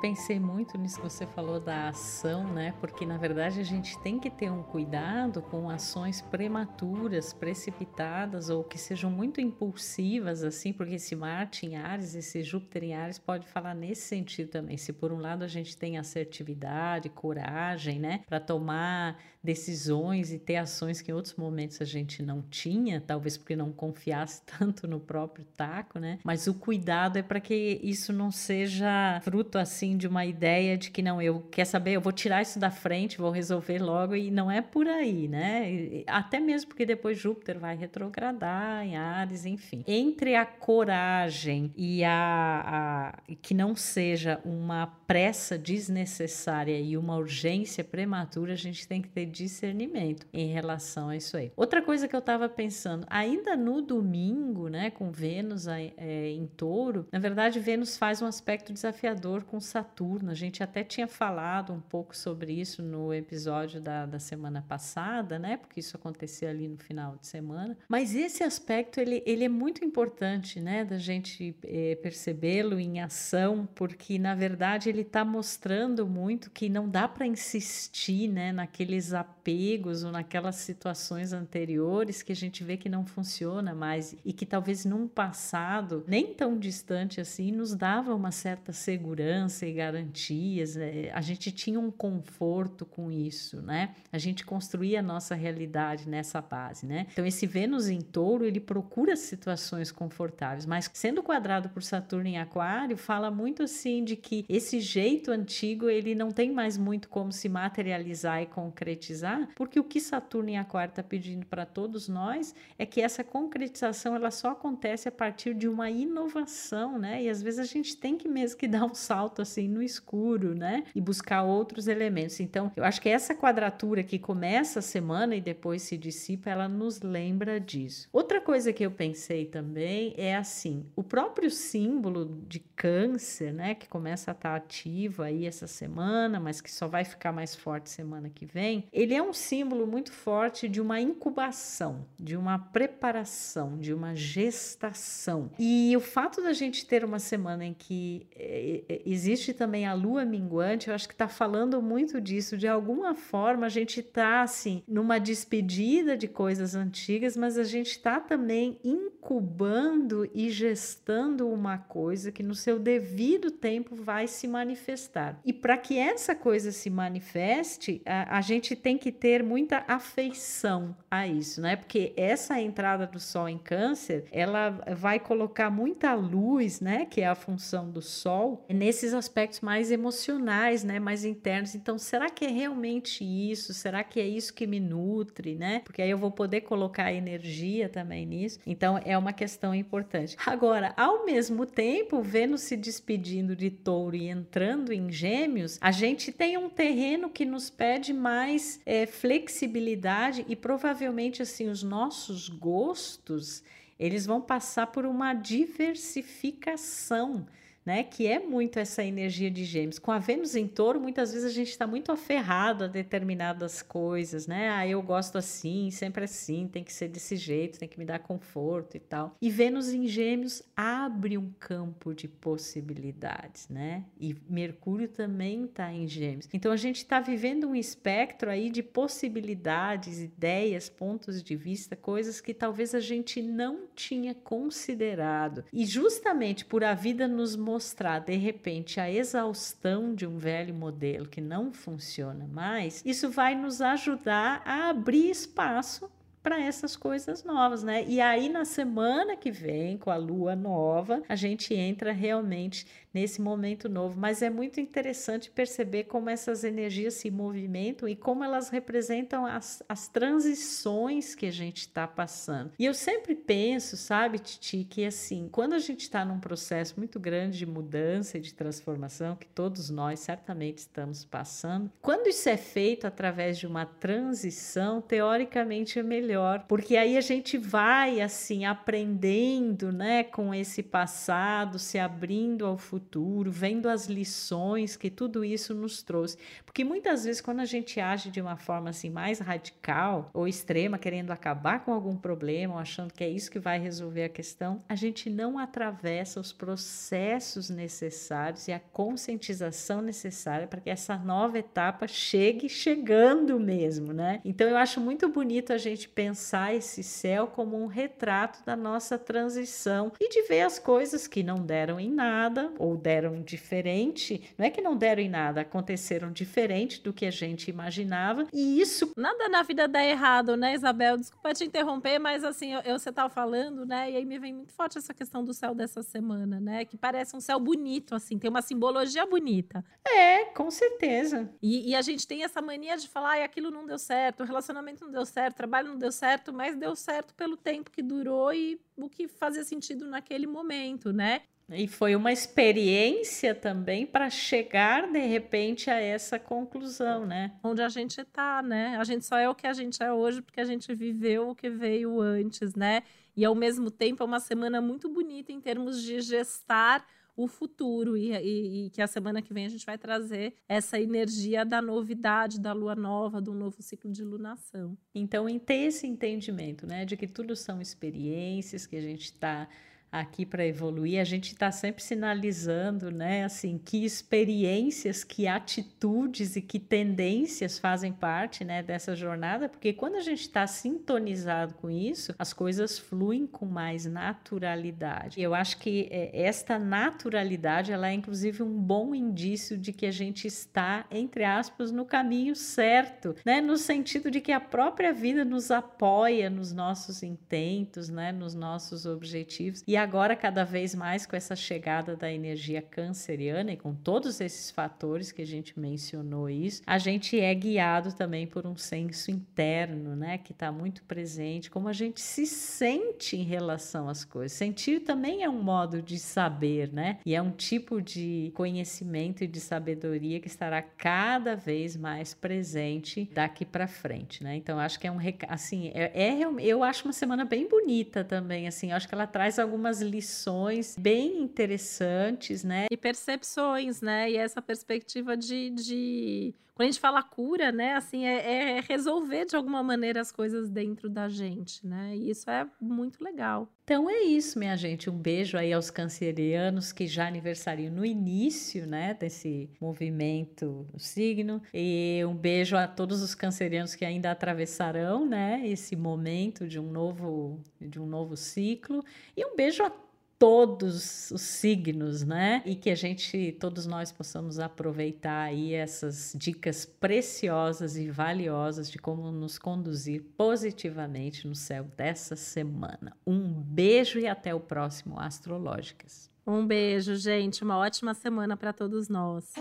Pensei 0.00 0.38
muito 0.38 0.78
nisso 0.78 0.96
que 0.96 1.02
você 1.02 1.26
falou 1.26 1.58
da 1.61 1.88
ação, 1.88 2.44
né? 2.44 2.74
Porque 2.80 3.04
na 3.04 3.16
verdade 3.16 3.61
a 3.61 3.64
gente 3.64 3.98
tem 4.00 4.18
que 4.18 4.30
ter 4.30 4.50
um 4.50 4.62
cuidado 4.62 5.42
com 5.42 5.68
ações 5.68 6.20
prematuras, 6.20 7.32
precipitadas 7.32 8.48
ou 8.50 8.64
que 8.64 8.78
sejam 8.78 9.11
muito 9.11 9.40
impulsivas, 9.40 10.42
assim, 10.44 10.72
porque 10.72 10.94
esse 10.94 11.14
Marte 11.16 11.66
em 11.66 11.76
Ares, 11.76 12.14
esse 12.14 12.42
Júpiter 12.42 12.84
em 12.84 12.94
Ares 12.94 13.18
pode 13.18 13.48
falar 13.48 13.74
nesse 13.74 14.02
sentido 14.02 14.48
também. 14.48 14.76
Se 14.76 14.92
por 14.92 15.12
um 15.12 15.18
lado 15.18 15.42
a 15.42 15.48
gente 15.48 15.76
tem 15.76 15.98
assertividade, 15.98 17.08
coragem, 17.08 17.98
né, 17.98 18.20
para 18.26 18.40
tomar 18.40 19.18
decisões 19.48 20.30
e 20.30 20.38
ter 20.38 20.56
ações 20.56 21.00
que 21.00 21.11
em 21.11 21.14
outros 21.14 21.34
momentos 21.34 21.80
a 21.80 21.84
gente 21.87 22.22
não 22.22 22.42
tinha, 22.42 23.00
talvez 23.00 23.38
porque 23.38 23.56
não 23.56 23.72
confiasse 23.72 24.42
tanto 24.58 24.87
no 24.87 25.00
próprio 25.00 25.42
taco, 25.56 25.98
né? 25.98 26.18
Mas 26.22 26.46
o 26.46 26.52
cuidado 26.52 27.16
é 27.16 27.22
para 27.22 27.40
que 27.40 27.80
isso 27.82 28.12
não 28.12 28.30
seja 28.30 29.18
fruto 29.22 29.56
assim 29.56 29.96
de 29.96 30.06
uma 30.06 30.26
ideia 30.26 30.76
de 30.76 30.90
que 30.90 31.00
não, 31.00 31.22
eu 31.22 31.40
quer 31.50 31.64
saber, 31.64 31.92
eu 31.92 32.00
vou 32.00 32.12
tirar 32.12 32.42
isso 32.42 32.58
da 32.58 32.70
frente, 32.70 33.16
vou 33.16 33.30
resolver 33.30 33.78
logo 33.78 34.14
e 34.14 34.30
não 34.30 34.50
é 34.50 34.61
por 34.61 34.87
aí, 34.87 35.26
né? 35.26 36.04
Até 36.06 36.38
mesmo 36.38 36.68
porque 36.68 36.84
depois 36.84 37.18
Júpiter 37.18 37.58
vai 37.58 37.74
retrogradar 37.74 38.84
em 38.84 38.98
Ares, 38.98 39.46
enfim. 39.46 39.82
Entre 39.87 40.34
a 40.34 40.44
coragem 40.44 41.72
e 41.74 42.04
a, 42.04 43.14
a 43.26 43.34
que 43.40 43.54
não 43.54 43.74
seja 43.74 44.42
uma 44.44 44.87
pressa 45.06 45.56
desnecessária 45.56 46.78
e 46.78 46.98
uma 46.98 47.16
urgência 47.16 47.82
prematura, 47.82 48.52
a 48.52 48.56
gente 48.56 48.87
tem 48.87 49.00
que 49.00 49.08
ter 49.08 49.24
discernimento 49.38 50.27
em 50.33 50.48
relação 50.48 51.09
a 51.09 51.16
isso 51.16 51.37
aí. 51.37 51.53
Outra 51.57 51.81
coisa 51.81 52.09
que 52.09 52.14
eu 52.14 52.20
estava 52.20 52.48
pensando, 52.48 53.07
ainda 53.09 53.57
no 53.57 53.81
domingo, 53.81 54.68
né, 54.68 54.90
com 54.90 55.11
Vênus 55.11 55.66
é, 55.68 56.31
em 56.31 56.46
touro, 56.46 57.07
na 57.12 57.18
verdade, 57.18 57.61
Vênus 57.61 57.96
faz 57.96 58.20
um 58.20 58.27
aspecto 58.27 58.72
desafiador 58.72 59.44
com 59.44 59.61
Saturno. 59.61 60.31
A 60.31 60.35
gente 60.35 60.62
até 60.62 60.83
tinha 60.83 61.07
falado 61.07 61.72
um 61.72 61.81
pouco 61.81 62.16
sobre 62.16 62.53
isso 62.53 62.83
no 62.83 63.12
episódio 63.14 63.81
da, 63.81 64.07
da 64.07 64.18
semana 64.18 64.62
passada, 64.66 65.38
né, 65.38 65.57
porque 65.57 65.81
isso 65.81 65.96
acontecia 65.96 66.51
ali 66.51 66.68
no 66.68 66.79
final 66.79 67.16
de 67.16 67.27
semana. 67.27 67.77
Mas 67.88 68.14
esse 68.14 68.42
aspecto, 68.42 69.01
ele, 69.01 69.22
ele 69.24 69.44
é 69.44 69.48
muito 69.48 69.85
importante, 69.85 70.61
né, 70.61 70.85
da 70.85 70.98
gente 70.98 71.55
é, 71.64 71.94
percebê-lo 71.96 72.79
em 72.79 73.01
ação, 73.01 73.68
porque, 73.74 74.18
na 74.18 74.35
verdade, 74.35 74.88
ele 74.88 75.03
está 75.03 75.24
mostrando 75.24 76.07
muito 76.07 76.51
que 76.51 76.68
não 76.68 76.88
dá 76.88 77.07
para 77.07 77.27
insistir, 77.27 78.29
né, 78.29 78.53
naqueles 78.53 79.12
apegos 79.20 80.04
ou 80.04 80.11
naquelas 80.11 80.57
situações 80.57 81.33
anteriores 81.33 82.22
que 82.22 82.33
a 82.33 82.37
gente 82.37 82.64
vê 82.64 82.76
que 82.76 82.88
não 82.88 83.04
funciona 83.04 83.74
mais 83.74 84.16
e 84.24 84.33
que 84.33 84.46
talvez 84.46 84.85
num 84.85 85.07
passado 85.07 86.04
nem 86.07 86.35
tão 86.35 86.59
distante 86.59 87.20
assim 87.20 87.52
nos 87.52 87.74
dava 87.74 88.14
uma 88.14 88.31
certa 88.31 88.72
segurança 88.72 89.66
e 89.66 89.72
garantias. 89.72 90.76
Né? 90.76 91.11
A 91.12 91.20
gente 91.20 91.50
tinha 91.50 91.78
um 91.78 91.90
conforto 91.90 92.85
com 92.85 93.11
isso, 93.11 93.61
né? 93.62 93.94
A 94.12 94.18
gente 94.18 94.44
construía 94.44 95.00
a 95.00 95.02
nossa 95.02 95.35
realidade 95.35 96.09
nessa 96.09 96.40
base, 96.40 96.87
né? 96.87 97.07
Então 97.12 97.26
esse 97.26 97.46
Vênus 97.46 97.88
em 97.88 98.00
Touro 98.00 98.44
ele 98.44 98.61
procura 98.61 99.16
situações 99.16 99.90
confortáveis, 99.90 100.66
mas 100.66 100.90
sendo 100.92 101.22
quadrado 101.22 101.68
por 101.68 101.83
Saturno 101.83 102.28
em 102.28 102.38
Aquário 102.38 102.96
fala 102.96 103.31
muito 103.31 103.62
assim 103.62 104.04
de 104.04 104.16
que 104.16 104.44
esse 104.48 104.81
jeito 104.81 105.31
antigo 105.31 105.88
ele 105.88 106.14
não 106.14 106.31
tem 106.31 106.52
mais 106.52 106.76
muito 106.76 107.09
como 107.09 107.33
se 107.33 107.48
materializar 107.48 108.42
e 108.42 108.46
concretizar, 108.46 109.07
porque 109.54 109.78
o 109.80 109.84
que 109.84 110.00
Saturno 110.00 110.50
em 110.50 110.58
Aquário 110.58 110.90
está 110.90 111.02
pedindo 111.02 111.46
para 111.46 111.64
todos 111.64 112.08
nós 112.08 112.54
é 112.78 112.86
que 112.86 113.00
essa 113.00 113.24
concretização 113.24 114.14
ela 114.14 114.30
só 114.30 114.50
acontece 114.50 115.08
a 115.08 115.12
partir 115.12 115.54
de 115.54 115.68
uma 115.68 115.90
inovação, 115.90 116.98
né? 116.98 117.22
E 117.22 117.28
às 117.28 117.42
vezes 117.42 117.60
a 117.60 117.64
gente 117.64 117.96
tem 117.96 118.16
que 118.16 118.28
mesmo 118.28 118.58
que 118.58 118.68
dar 118.68 118.84
um 118.84 118.94
salto 118.94 119.42
assim 119.42 119.68
no 119.68 119.82
escuro, 119.82 120.54
né? 120.54 120.84
E 120.94 121.00
buscar 121.00 121.42
outros 121.42 121.88
elementos. 121.88 122.40
Então, 122.40 122.72
eu 122.76 122.84
acho 122.84 123.00
que 123.00 123.08
essa 123.08 123.34
quadratura 123.34 124.02
que 124.02 124.18
começa 124.18 124.78
a 124.78 124.82
semana 124.82 125.36
e 125.36 125.40
depois 125.40 125.82
se 125.82 125.96
dissipa, 125.96 126.50
ela 126.50 126.68
nos 126.68 127.00
lembra 127.00 127.60
disso. 127.60 128.08
Outra 128.12 128.40
coisa 128.40 128.72
que 128.72 128.84
eu 128.84 128.90
pensei 128.90 129.46
também 129.46 130.14
é 130.16 130.36
assim, 130.36 130.86
o 130.94 131.02
próprio 131.02 131.50
símbolo 131.50 132.42
de 132.46 132.60
câncer, 132.60 133.52
né, 133.52 133.74
que 133.74 133.88
começa 133.88 134.30
a 134.30 134.32
estar 134.32 134.54
ativo 134.54 135.22
aí 135.22 135.46
essa 135.46 135.66
semana, 135.66 136.38
mas 136.38 136.60
que 136.60 136.70
só 136.70 136.86
vai 136.86 137.04
ficar 137.04 137.32
mais 137.32 137.54
forte 137.54 137.90
semana 137.90 138.28
que 138.28 138.46
vem, 138.46 138.86
ele 138.98 139.14
é 139.14 139.22
um 139.22 139.32
símbolo 139.32 139.87
muito 139.87 140.11
forte 140.11 140.68
de 140.68 140.80
uma 140.80 141.00
incubação, 141.00 142.04
de 142.18 142.37
uma 142.37 142.58
preparação, 142.58 143.78
de 143.78 143.94
uma 143.94 144.16
gestação. 144.16 145.52
E 145.56 145.96
o 145.96 146.00
fato 146.00 146.42
da 146.42 146.52
gente 146.52 146.84
ter 146.84 147.04
uma 147.04 147.20
semana 147.20 147.64
em 147.64 147.72
que 147.72 148.26
é, 148.34 148.82
é, 148.88 149.02
existe 149.06 149.54
também 149.54 149.87
a 149.87 149.94
lua 149.94 150.24
minguante, 150.24 150.88
eu 150.88 150.94
acho 150.96 151.06
que 151.06 151.14
está 151.14 151.28
falando 151.28 151.80
muito 151.80 152.20
disso. 152.20 152.56
De 152.56 152.66
alguma 152.66 153.14
forma, 153.14 153.66
a 153.66 153.68
gente 153.68 154.00
está 154.00 154.42
assim, 154.42 154.82
numa 154.88 155.20
despedida 155.20 156.16
de 156.16 156.26
coisas 156.26 156.74
antigas, 156.74 157.37
mas 157.37 157.56
a 157.56 157.62
gente 157.62 157.92
está 157.92 158.18
também 158.18 158.80
incubando 158.82 160.28
e 160.34 160.50
gestando 160.50 161.48
uma 161.48 161.78
coisa 161.78 162.32
que 162.32 162.42
no 162.42 162.54
seu 162.54 162.80
devido 162.80 163.52
tempo 163.52 163.94
vai 163.94 164.26
se 164.26 164.48
manifestar. 164.48 165.40
E 165.44 165.52
para 165.52 165.78
que 165.78 165.96
essa 165.96 166.34
coisa 166.34 166.72
se 166.72 166.90
manifeste, 166.90 168.02
a, 168.04 168.38
a 168.38 168.40
gente 168.40 168.74
tem 168.74 168.88
que 168.96 169.12
ter 169.12 169.42
muita 169.42 169.85
afeição 169.87 170.96
a 171.11 171.27
isso, 171.27 171.61
né? 171.61 171.77
Porque 171.77 172.12
essa 172.16 172.61
entrada 172.61 173.07
do 173.07 173.18
Sol 173.18 173.48
em 173.48 173.59
Câncer, 173.59 174.24
ela 174.31 174.70
vai 174.96 175.18
colocar 175.18 175.70
muita 175.70 176.14
luz, 176.14 176.81
né? 176.81 177.07
Que 177.07 177.20
é 177.20 177.29
a 177.29 177.35
função 177.35 177.90
do 177.90 178.01
Sol, 178.01 178.64
nesses 178.68 179.12
aspectos 179.12 179.61
mais 179.61 179.90
emocionais, 179.90 180.85
né? 180.85 180.98
Mais 180.98 181.24
internos. 181.24 181.74
Então, 181.74 181.98
será 181.98 182.31
que 182.31 182.44
é 182.44 182.48
realmente 182.48 183.24
isso? 183.24 183.74
Será 183.74 184.05
que 184.05 184.20
é 184.20 184.27
isso 184.27 184.55
que 184.55 184.66
me 184.66 184.81
nutre, 184.81 185.55
né? 185.55 185.81
Porque 185.81 186.03
aí 186.03 186.11
eu 186.11 186.18
vou 186.18 186.31
poder 186.31 186.62
colocar 186.62 187.12
energia 187.12 187.88
também 187.88 188.24
nisso. 188.27 188.61
Então, 188.66 189.01
é 189.05 189.16
uma 189.16 189.33
questão 189.33 189.74
importante. 189.74 190.37
Agora, 190.46 190.92
ao 190.96 191.24
mesmo 191.24 191.66
tempo, 191.66 192.22
Vênus 192.22 192.62
se 192.62 192.77
despedindo 192.77 193.57
de 193.57 193.70
Touro 193.70 194.16
e 194.16 194.29
entrando 194.29 194.92
em 194.92 195.11
Gêmeos, 195.11 195.79
a 195.81 195.90
gente 195.90 196.33
tem 196.33 196.57
um 196.57 196.68
terreno 196.68 197.31
que 197.31 197.44
nos 197.44 197.70
pede 197.70 198.12
mais 198.12 198.77
é, 198.84 199.06
flexibilidade 199.06 200.44
e 200.48 200.56
provavelmente 200.56 201.42
assim 201.42 201.68
os 201.68 201.82
nossos 201.82 202.48
gostos 202.48 203.62
eles 203.98 204.24
vão 204.24 204.40
passar 204.40 204.86
por 204.88 205.04
uma 205.04 205.34
diversificação 205.34 207.46
né? 207.88 208.05
Que 208.05 208.27
é 208.27 208.38
muito 208.38 208.79
essa 208.79 209.03
energia 209.03 209.51
de 209.51 209.64
gêmeos. 209.64 209.98
Com 209.98 210.12
a 210.12 210.18
Vênus 210.18 210.55
em 210.55 210.68
touro, 210.68 211.01
muitas 211.01 211.33
vezes 211.33 211.51
a 211.51 211.55
gente 211.55 211.70
está 211.70 211.87
muito 211.87 212.12
aferrado 212.12 212.85
a 212.85 212.87
determinadas 212.87 213.81
coisas, 213.81 214.46
né? 214.46 214.68
Ah, 214.68 214.87
eu 214.87 215.01
gosto 215.01 215.38
assim, 215.38 215.90
sempre 215.90 216.24
assim, 216.24 216.68
tem 216.70 216.85
que 216.85 216.92
ser 216.92 217.09
desse 217.09 217.35
jeito, 217.35 217.79
tem 217.79 217.88
que 217.88 217.98
me 217.98 218.05
dar 218.05 218.18
conforto 218.18 218.94
e 218.94 219.01
tal. 219.01 219.35
E 219.40 219.48
Vênus 219.48 219.88
em 219.88 220.07
gêmeos 220.07 220.62
abre 220.77 221.38
um 221.38 221.51
campo 221.59 222.14
de 222.14 222.29
possibilidades, 222.29 223.70
né? 223.70 224.05
E 224.20 224.37
Mercúrio 224.51 225.09
também 225.09 225.64
está 225.64 225.90
em 225.90 226.07
gêmeos. 226.07 226.46
Então 226.53 226.70
a 226.70 226.77
gente 226.77 226.96
está 226.96 227.20
vivendo 227.20 227.68
um 227.68 227.74
espectro 227.74 228.51
aí 228.51 228.68
de 228.68 228.83
possibilidades, 228.83 230.20
ideias, 230.20 230.90
pontos 230.90 231.42
de 231.42 231.57
vista, 231.57 231.96
coisas 231.96 232.38
que 232.38 232.53
talvez 232.53 232.94
a 232.94 233.01
gente 233.01 233.40
não 233.40 233.87
tinha 233.94 234.35
considerado. 234.35 235.64
E 235.72 235.87
justamente 235.87 236.66
por 236.66 236.85
a 236.85 236.92
vida 236.92 237.27
nos 237.27 237.57
mostrar 237.57 237.77
mostrar 237.78 238.18
de 238.18 238.34
repente 238.34 238.98
a 238.98 239.08
exaustão 239.08 240.12
de 240.12 240.26
um 240.26 240.36
velho 240.36 240.74
modelo 240.74 241.28
que 241.28 241.40
não 241.40 241.72
funciona 241.72 242.44
mais, 242.44 243.04
isso 243.06 243.30
vai 243.30 243.54
nos 243.54 243.80
ajudar 243.80 244.60
a 244.64 244.88
abrir 244.88 245.30
espaço 245.30 246.10
para 246.42 246.60
essas 246.60 246.96
coisas 246.96 247.44
novas, 247.44 247.84
né? 247.84 248.04
E 248.08 248.20
aí 248.20 248.48
na 248.48 248.64
semana 248.64 249.36
que 249.36 249.52
vem, 249.52 249.96
com 249.96 250.10
a 250.10 250.16
lua 250.16 250.56
nova, 250.56 251.22
a 251.28 251.36
gente 251.36 251.72
entra 251.72 252.10
realmente 252.10 252.84
nesse 253.18 253.40
momento 253.40 253.88
novo. 253.88 254.18
Mas 254.18 254.42
é 254.42 254.50
muito 254.50 254.81
interessante 254.81 255.50
perceber 255.50 256.04
como 256.04 256.31
essas 256.31 256.62
energias 256.62 257.14
se 257.14 257.31
movimentam 257.31 258.09
e 258.09 258.14
como 258.14 258.44
elas 258.44 258.68
representam 258.68 259.44
as, 259.44 259.83
as 259.88 260.07
transições 260.07 261.35
que 261.35 261.46
a 261.46 261.50
gente 261.50 261.78
está 261.78 262.07
passando. 262.07 262.72
E 262.78 262.85
eu 262.85 262.94
sempre 262.94 263.35
penso, 263.35 263.96
sabe, 263.96 264.38
Titi, 264.38 264.87
que 264.88 265.04
assim, 265.04 265.48
quando 265.50 265.72
a 265.72 265.78
gente 265.81 266.02
está 266.02 266.24
num 266.24 266.38
processo 266.38 266.94
muito 266.96 267.18
grande 267.18 267.59
de 267.59 267.66
mudança 267.66 268.38
e 268.38 268.40
de 268.40 268.54
transformação, 268.54 269.35
que 269.35 269.48
todos 269.48 269.90
nós 269.90 270.20
certamente 270.20 270.78
estamos 270.78 271.24
passando, 271.24 271.90
quando 272.00 272.28
isso 272.28 272.48
é 272.48 272.57
feito 272.57 273.07
através 273.07 273.59
de 273.59 273.66
uma 273.66 273.85
transição, 273.85 275.00
teoricamente 275.00 275.98
é 275.98 276.02
melhor, 276.02 276.64
porque 276.68 276.96
aí 276.96 277.16
a 277.16 277.20
gente 277.20 277.59
vai 277.59 278.20
assim 278.20 278.64
aprendendo, 278.64 279.90
né, 279.90 280.22
com 280.22 280.54
esse 280.54 280.83
passado, 280.83 281.78
se 281.78 281.98
abrindo 281.98 282.64
ao 282.64 282.78
futuro 282.78 283.07
futuro, 283.08 283.50
vendo 283.50 283.88
as 283.88 284.06
lições 284.06 284.96
que 284.96 285.08
tudo 285.08 285.42
isso 285.42 285.74
nos 285.74 286.02
trouxe. 286.02 286.36
Porque 286.64 286.84
muitas 286.84 287.24
vezes, 287.24 287.40
quando 287.40 287.60
a 287.60 287.64
gente 287.64 287.98
age 287.98 288.30
de 288.30 288.40
uma 288.40 288.56
forma 288.56 288.90
assim 288.90 289.08
mais 289.08 289.38
radical 289.38 290.30
ou 290.34 290.46
extrema, 290.46 290.98
querendo 290.98 291.30
acabar 291.30 291.84
com 291.84 291.92
algum 291.92 292.14
problema, 292.14 292.74
ou 292.74 292.80
achando 292.80 293.12
que 293.14 293.24
é 293.24 293.28
isso 293.28 293.50
que 293.50 293.58
vai 293.58 293.78
resolver 293.78 294.24
a 294.24 294.28
questão, 294.28 294.82
a 294.88 294.94
gente 294.94 295.30
não 295.30 295.58
atravessa 295.58 296.38
os 296.38 296.52
processos 296.52 297.70
necessários 297.70 298.68
e 298.68 298.72
a 298.72 298.78
conscientização 298.78 300.02
necessária 300.02 300.66
para 300.66 300.80
que 300.80 300.90
essa 300.90 301.16
nova 301.16 301.58
etapa 301.58 302.06
chegue 302.06 302.68
chegando 302.68 303.58
mesmo, 303.58 304.12
né? 304.12 304.40
Então 304.44 304.68
eu 304.68 304.76
acho 304.76 305.00
muito 305.00 305.28
bonito 305.28 305.72
a 305.72 305.78
gente 305.78 306.08
pensar 306.08 306.74
esse 306.74 307.02
céu 307.02 307.46
como 307.46 307.82
um 307.82 307.86
retrato 307.86 308.64
da 308.66 308.76
nossa 308.76 309.16
transição 309.16 310.12
e 310.20 310.28
de 310.28 310.42
ver 310.42 310.62
as 310.62 310.78
coisas 310.78 311.26
que 311.26 311.42
não 311.42 311.56
deram 311.56 311.98
em 311.98 312.10
nada 312.10 312.70
ou 312.88 312.96
deram 312.96 313.42
diferente, 313.42 314.55
não 314.57 314.66
é 314.66 314.70
que 314.70 314.81
não 314.81 314.96
deram 314.96 315.22
em 315.22 315.29
nada, 315.29 315.61
aconteceram 315.61 316.33
diferente 316.33 317.03
do 317.03 317.12
que 317.12 317.27
a 317.27 317.31
gente 317.31 317.70
imaginava, 317.70 318.46
e 318.53 318.81
isso. 318.81 319.12
Nada 319.16 319.48
na 319.48 319.62
vida 319.62 319.87
dá 319.87 320.05
errado, 320.05 320.57
né, 320.57 320.74
Isabel? 320.74 321.16
Desculpa 321.16 321.53
te 321.53 321.64
interromper, 321.64 322.18
mas 322.18 322.44
assim, 322.44 322.72
eu, 322.72 322.81
eu, 322.81 322.98
você 322.98 323.12
tava 323.12 323.29
falando, 323.29 323.85
né, 323.85 324.11
e 324.11 324.16
aí 324.16 324.24
me 324.24 324.38
vem 324.38 324.55
muito 324.55 324.72
forte 324.72 324.98
essa 324.98 325.12
questão 325.12 325.44
do 325.44 325.53
céu 325.53 325.74
dessa 325.74 326.03
semana, 326.03 326.59
né, 326.61 326.85
que 326.85 326.96
parece 326.96 327.37
um 327.37 327.40
céu 327.40 327.61
bonito, 327.61 328.14
assim, 328.14 328.38
tem 328.38 328.51
uma 328.51 328.62
simbologia 328.62 329.27
bonita. 329.27 329.85
É, 330.07 330.46
com 330.46 330.70
certeza. 330.70 331.51
E, 331.62 331.90
e 331.90 331.94
a 331.94 332.03
gente 332.03 332.27
tem 332.27 332.42
essa 332.42 332.62
mania 332.62 332.96
de 332.96 333.09
falar, 333.09 333.40
ah, 333.40 333.44
aquilo 333.44 333.70
não 333.70 333.85
deu 333.85 333.98
certo, 333.98 334.42
o 334.42 334.46
relacionamento 334.46 335.05
não 335.05 335.12
deu 335.12 335.27
certo, 335.27 335.55
o 335.55 335.57
trabalho 335.57 335.88
não 335.88 335.98
deu 335.98 336.12
certo, 336.12 336.53
mas 336.53 336.77
deu 336.77 336.96
certo 336.96 337.35
pelo 337.35 337.57
tempo 337.57 337.90
que 337.90 338.03
durou 338.03 338.53
e 338.53 338.81
o 338.96 339.09
que 339.09 339.29
fazia 339.29 339.64
sentido 339.64 340.07
naquele 340.07 340.46
momento, 340.46 341.12
né? 341.12 341.42
E 341.70 341.87
foi 341.87 342.16
uma 342.16 342.33
experiência 342.33 343.54
também 343.54 344.07
para 344.07 344.31
chegar 344.31 345.11
de 345.12 345.18
repente 345.18 345.90
a 345.90 346.00
essa 346.00 346.38
conclusão, 346.38 347.26
né? 347.26 347.52
Onde 347.62 347.83
a 347.83 347.88
gente 347.88 348.20
está, 348.20 348.62
né? 348.62 348.96
A 348.96 349.04
gente 349.04 349.26
só 349.26 349.37
é 349.37 349.48
o 349.48 349.54
que 349.54 349.66
a 349.66 349.72
gente 349.74 350.02
é 350.02 350.12
hoje 350.12 350.40
porque 350.40 350.61
a 350.61 350.64
gente 350.64 350.94
viveu 350.94 351.50
o 351.50 351.54
que 351.54 351.68
veio 351.68 352.20
antes, 352.20 352.74
né? 352.74 353.02
E 353.37 353.44
ao 353.44 353.54
mesmo 353.54 353.90
tempo 353.90 354.22
é 354.22 354.26
uma 354.26 354.40
semana 354.40 354.81
muito 354.81 355.09
bonita 355.09 355.52
em 355.52 355.61
termos 355.61 356.02
de 356.02 356.20
gestar 356.20 357.07
o 357.37 357.46
futuro 357.46 358.16
e, 358.16 358.33
e, 358.33 358.87
e, 358.87 358.90
que 358.90 359.00
a 359.00 359.07
semana 359.07 359.40
que 359.40 359.54
vem 359.54 359.64
a 359.64 359.68
gente 359.68 359.87
vai 359.87 359.96
trazer 359.96 360.54
essa 360.68 361.00
energia 361.00 361.64
da 361.64 361.81
novidade, 361.81 362.61
da 362.61 362.72
lua 362.72 362.96
nova, 362.96 363.40
do 363.40 363.54
novo 363.54 363.81
ciclo 363.81 364.11
de 364.11 364.24
lunação. 364.24 364.98
Então, 365.14 365.48
em 365.48 365.57
ter 365.57 365.87
esse 365.87 366.04
entendimento, 366.04 366.85
né, 366.85 367.04
de 367.04 367.16
que 367.16 367.28
tudo 367.28 367.54
são 367.54 367.81
experiências, 367.81 368.87
que 368.87 368.96
a 368.96 369.00
gente 369.00 369.26
está 369.26 369.68
aqui 370.10 370.46
para 370.46 370.66
evoluir, 370.66 371.20
a 371.20 371.24
gente 371.24 371.52
está 371.52 371.70
sempre 371.70 372.02
sinalizando, 372.02 373.10
né, 373.10 373.44
assim, 373.44 373.78
que 373.78 374.04
experiências, 374.04 375.22
que 375.22 375.46
atitudes 375.46 376.56
e 376.56 376.62
que 376.62 376.78
tendências 376.78 377.78
fazem 377.78 378.12
parte, 378.12 378.64
né, 378.64 378.82
dessa 378.82 379.14
jornada, 379.14 379.68
porque 379.68 379.92
quando 379.92 380.16
a 380.16 380.20
gente 380.20 380.40
está 380.40 380.66
sintonizado 380.66 381.74
com 381.74 381.90
isso, 381.90 382.34
as 382.38 382.52
coisas 382.52 382.98
fluem 382.98 383.46
com 383.46 383.66
mais 383.66 384.06
naturalidade. 384.06 385.40
Eu 385.40 385.54
acho 385.54 385.78
que 385.78 386.08
é, 386.10 386.42
esta 386.42 386.78
naturalidade, 386.78 387.92
ela 387.92 388.08
é 388.08 388.14
inclusive 388.14 388.62
um 388.62 388.78
bom 388.78 389.14
indício 389.14 389.76
de 389.76 389.92
que 389.92 390.06
a 390.06 390.10
gente 390.10 390.46
está, 390.46 391.04
entre 391.10 391.44
aspas, 391.44 391.92
no 391.92 392.06
caminho 392.06 392.56
certo, 392.56 393.34
né, 393.44 393.60
no 393.60 393.76
sentido 393.76 394.30
de 394.30 394.40
que 394.40 394.52
a 394.52 394.60
própria 394.60 395.12
vida 395.12 395.44
nos 395.44 395.70
apoia 395.70 396.48
nos 396.48 396.72
nossos 396.72 397.22
intentos, 397.22 398.08
né, 398.08 398.32
nos 398.32 398.54
nossos 398.54 399.04
objetivos 399.04 399.82
e 399.86 399.97
agora, 399.98 400.34
cada 400.37 400.64
vez 400.64 400.94
mais, 400.94 401.26
com 401.26 401.37
essa 401.37 401.56
chegada 401.56 402.16
da 402.16 402.32
energia 402.32 402.80
canceriana 402.80 403.72
e 403.72 403.76
com 403.76 403.94
todos 403.94 404.40
esses 404.40 404.70
fatores 404.70 405.32
que 405.32 405.42
a 405.42 405.46
gente 405.46 405.78
mencionou 405.78 406.48
isso, 406.48 406.82
a 406.87 406.98
gente 406.98 407.38
é 407.38 407.54
guiado 407.54 408.12
também 408.12 408.46
por 408.46 408.66
um 408.66 408.76
senso 408.76 409.30
interno, 409.30 410.14
né? 410.16 410.38
Que 410.38 410.52
está 410.52 410.70
muito 410.70 411.02
presente, 411.04 411.70
como 411.70 411.88
a 411.88 411.92
gente 411.92 412.20
se 412.20 412.46
sente 412.46 413.37
em 413.37 413.42
relação 413.42 414.08
às 414.08 414.24
coisas. 414.24 414.52
Sentir 414.52 415.00
também 415.00 415.42
é 415.42 415.48
um 415.48 415.62
modo 415.62 416.02
de 416.02 416.18
saber, 416.18 416.92
né? 416.92 417.18
E 417.24 417.34
é 417.34 417.42
um 417.42 417.50
tipo 417.50 418.00
de 418.00 418.52
conhecimento 418.54 419.42
e 419.42 419.46
de 419.46 419.61
sabedoria 419.61 420.40
que 420.40 420.48
estará 420.48 420.82
cada 420.82 421.56
vez 421.56 421.96
mais 421.96 422.34
presente 422.34 423.28
daqui 423.32 423.64
para 423.64 423.87
frente, 423.87 424.42
né? 424.42 424.56
Então, 424.56 424.78
acho 424.78 424.98
que 424.98 425.06
é 425.06 425.11
um 425.11 425.18
assim, 425.48 425.90
é, 425.94 426.12
é 426.14 426.38
eu 426.61 426.82
acho 426.82 427.04
uma 427.04 427.12
semana 427.12 427.44
bem 427.44 427.68
bonita 427.68 428.22
também, 428.22 428.66
assim, 428.68 428.92
acho 428.92 429.08
que 429.08 429.14
ela 429.14 429.26
traz 429.26 429.58
algumas 429.58 429.88
algumas 429.88 430.01
lições 430.01 430.96
bem 430.98 431.42
interessantes, 431.42 432.62
né? 432.62 432.87
E 432.90 432.96
percepções, 432.96 434.01
né? 434.01 434.31
E 434.31 434.37
essa 434.37 434.61
perspectiva 434.61 435.37
de, 435.37 435.70
de... 435.70 436.55
quando 436.78 436.90
a 436.90 436.92
gente 436.92 437.00
fala 437.00 437.24
cura, 437.24 437.72
né? 437.72 437.94
Assim, 437.94 438.24
é, 438.24 438.76
é, 438.76 438.80
resolver 438.80 439.46
de 439.46 439.56
alguma 439.56 439.82
maneira 439.82 440.20
as 440.20 440.30
coisas 440.30 440.70
dentro 440.70 441.10
da 441.10 441.28
gente, 441.28 441.84
né? 441.84 442.16
E 442.16 442.30
isso 442.30 442.48
é 442.48 442.64
muito 442.80 443.20
legal. 443.20 443.68
Então 443.82 444.08
é 444.08 444.20
isso, 444.20 444.60
minha 444.60 444.76
gente. 444.76 445.10
Um 445.10 445.18
beijo 445.18 445.58
aí 445.58 445.72
aos 445.72 445.90
cancerianos 445.90 446.92
que 446.92 447.08
já 447.08 447.26
aniversariam 447.26 447.92
no 447.92 448.06
início, 448.06 448.86
né, 448.86 449.12
desse 449.12 449.68
movimento 449.80 450.86
no 450.92 451.00
signo. 451.00 451.60
E 451.74 452.22
um 452.24 452.36
beijo 452.36 452.76
a 452.76 452.86
todos 452.86 453.22
os 453.22 453.34
cancerianos 453.34 453.96
que 453.96 454.04
ainda 454.04 454.30
atravessarão, 454.30 455.26
né, 455.26 455.66
esse 455.66 455.96
momento 455.96 456.68
de 456.68 456.78
um 456.78 456.92
novo 456.92 457.60
de 457.80 457.98
um 457.98 458.06
novo 458.06 458.36
ciclo. 458.36 459.02
E 459.36 459.44
um 459.44 459.56
beijo 459.56 459.82
a 459.82 459.90
todos 460.38 461.31
os 461.33 461.40
signos, 461.40 462.22
né? 462.22 462.62
E 462.64 462.77
que 462.77 462.90
a 462.90 462.94
gente, 462.94 463.57
todos 463.59 463.87
nós 463.87 464.12
possamos 464.12 464.61
aproveitar 464.61 465.42
aí 465.42 465.74
essas 465.74 466.33
dicas 466.37 466.87
preciosas 466.87 467.96
e 467.96 468.09
valiosas 468.09 468.88
de 468.90 468.98
como 468.98 469.33
nos 469.33 469.59
conduzir 469.59 470.22
positivamente 470.37 471.46
no 471.46 471.55
céu 471.55 471.85
dessa 471.96 472.37
semana. 472.37 473.16
Um 473.27 473.53
beijo 473.53 474.18
e 474.18 474.29
até 474.29 474.55
o 474.55 474.61
próximo 474.61 475.18
Astrológicas. 475.18 476.31
Um 476.46 476.64
beijo, 476.64 477.16
gente. 477.16 477.64
Uma 477.64 477.77
ótima 477.77 478.14
semana 478.14 478.57
para 478.57 478.72
todos 478.72 479.09
nós. 479.09 479.53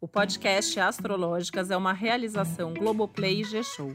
O 0.00 0.08
podcast 0.08 0.80
Astrológicas 0.80 1.70
é 1.70 1.76
uma 1.76 1.92
realização 1.92 2.74
Globoplay 2.74 3.42
e 3.42 3.44
G-Show. 3.44 3.94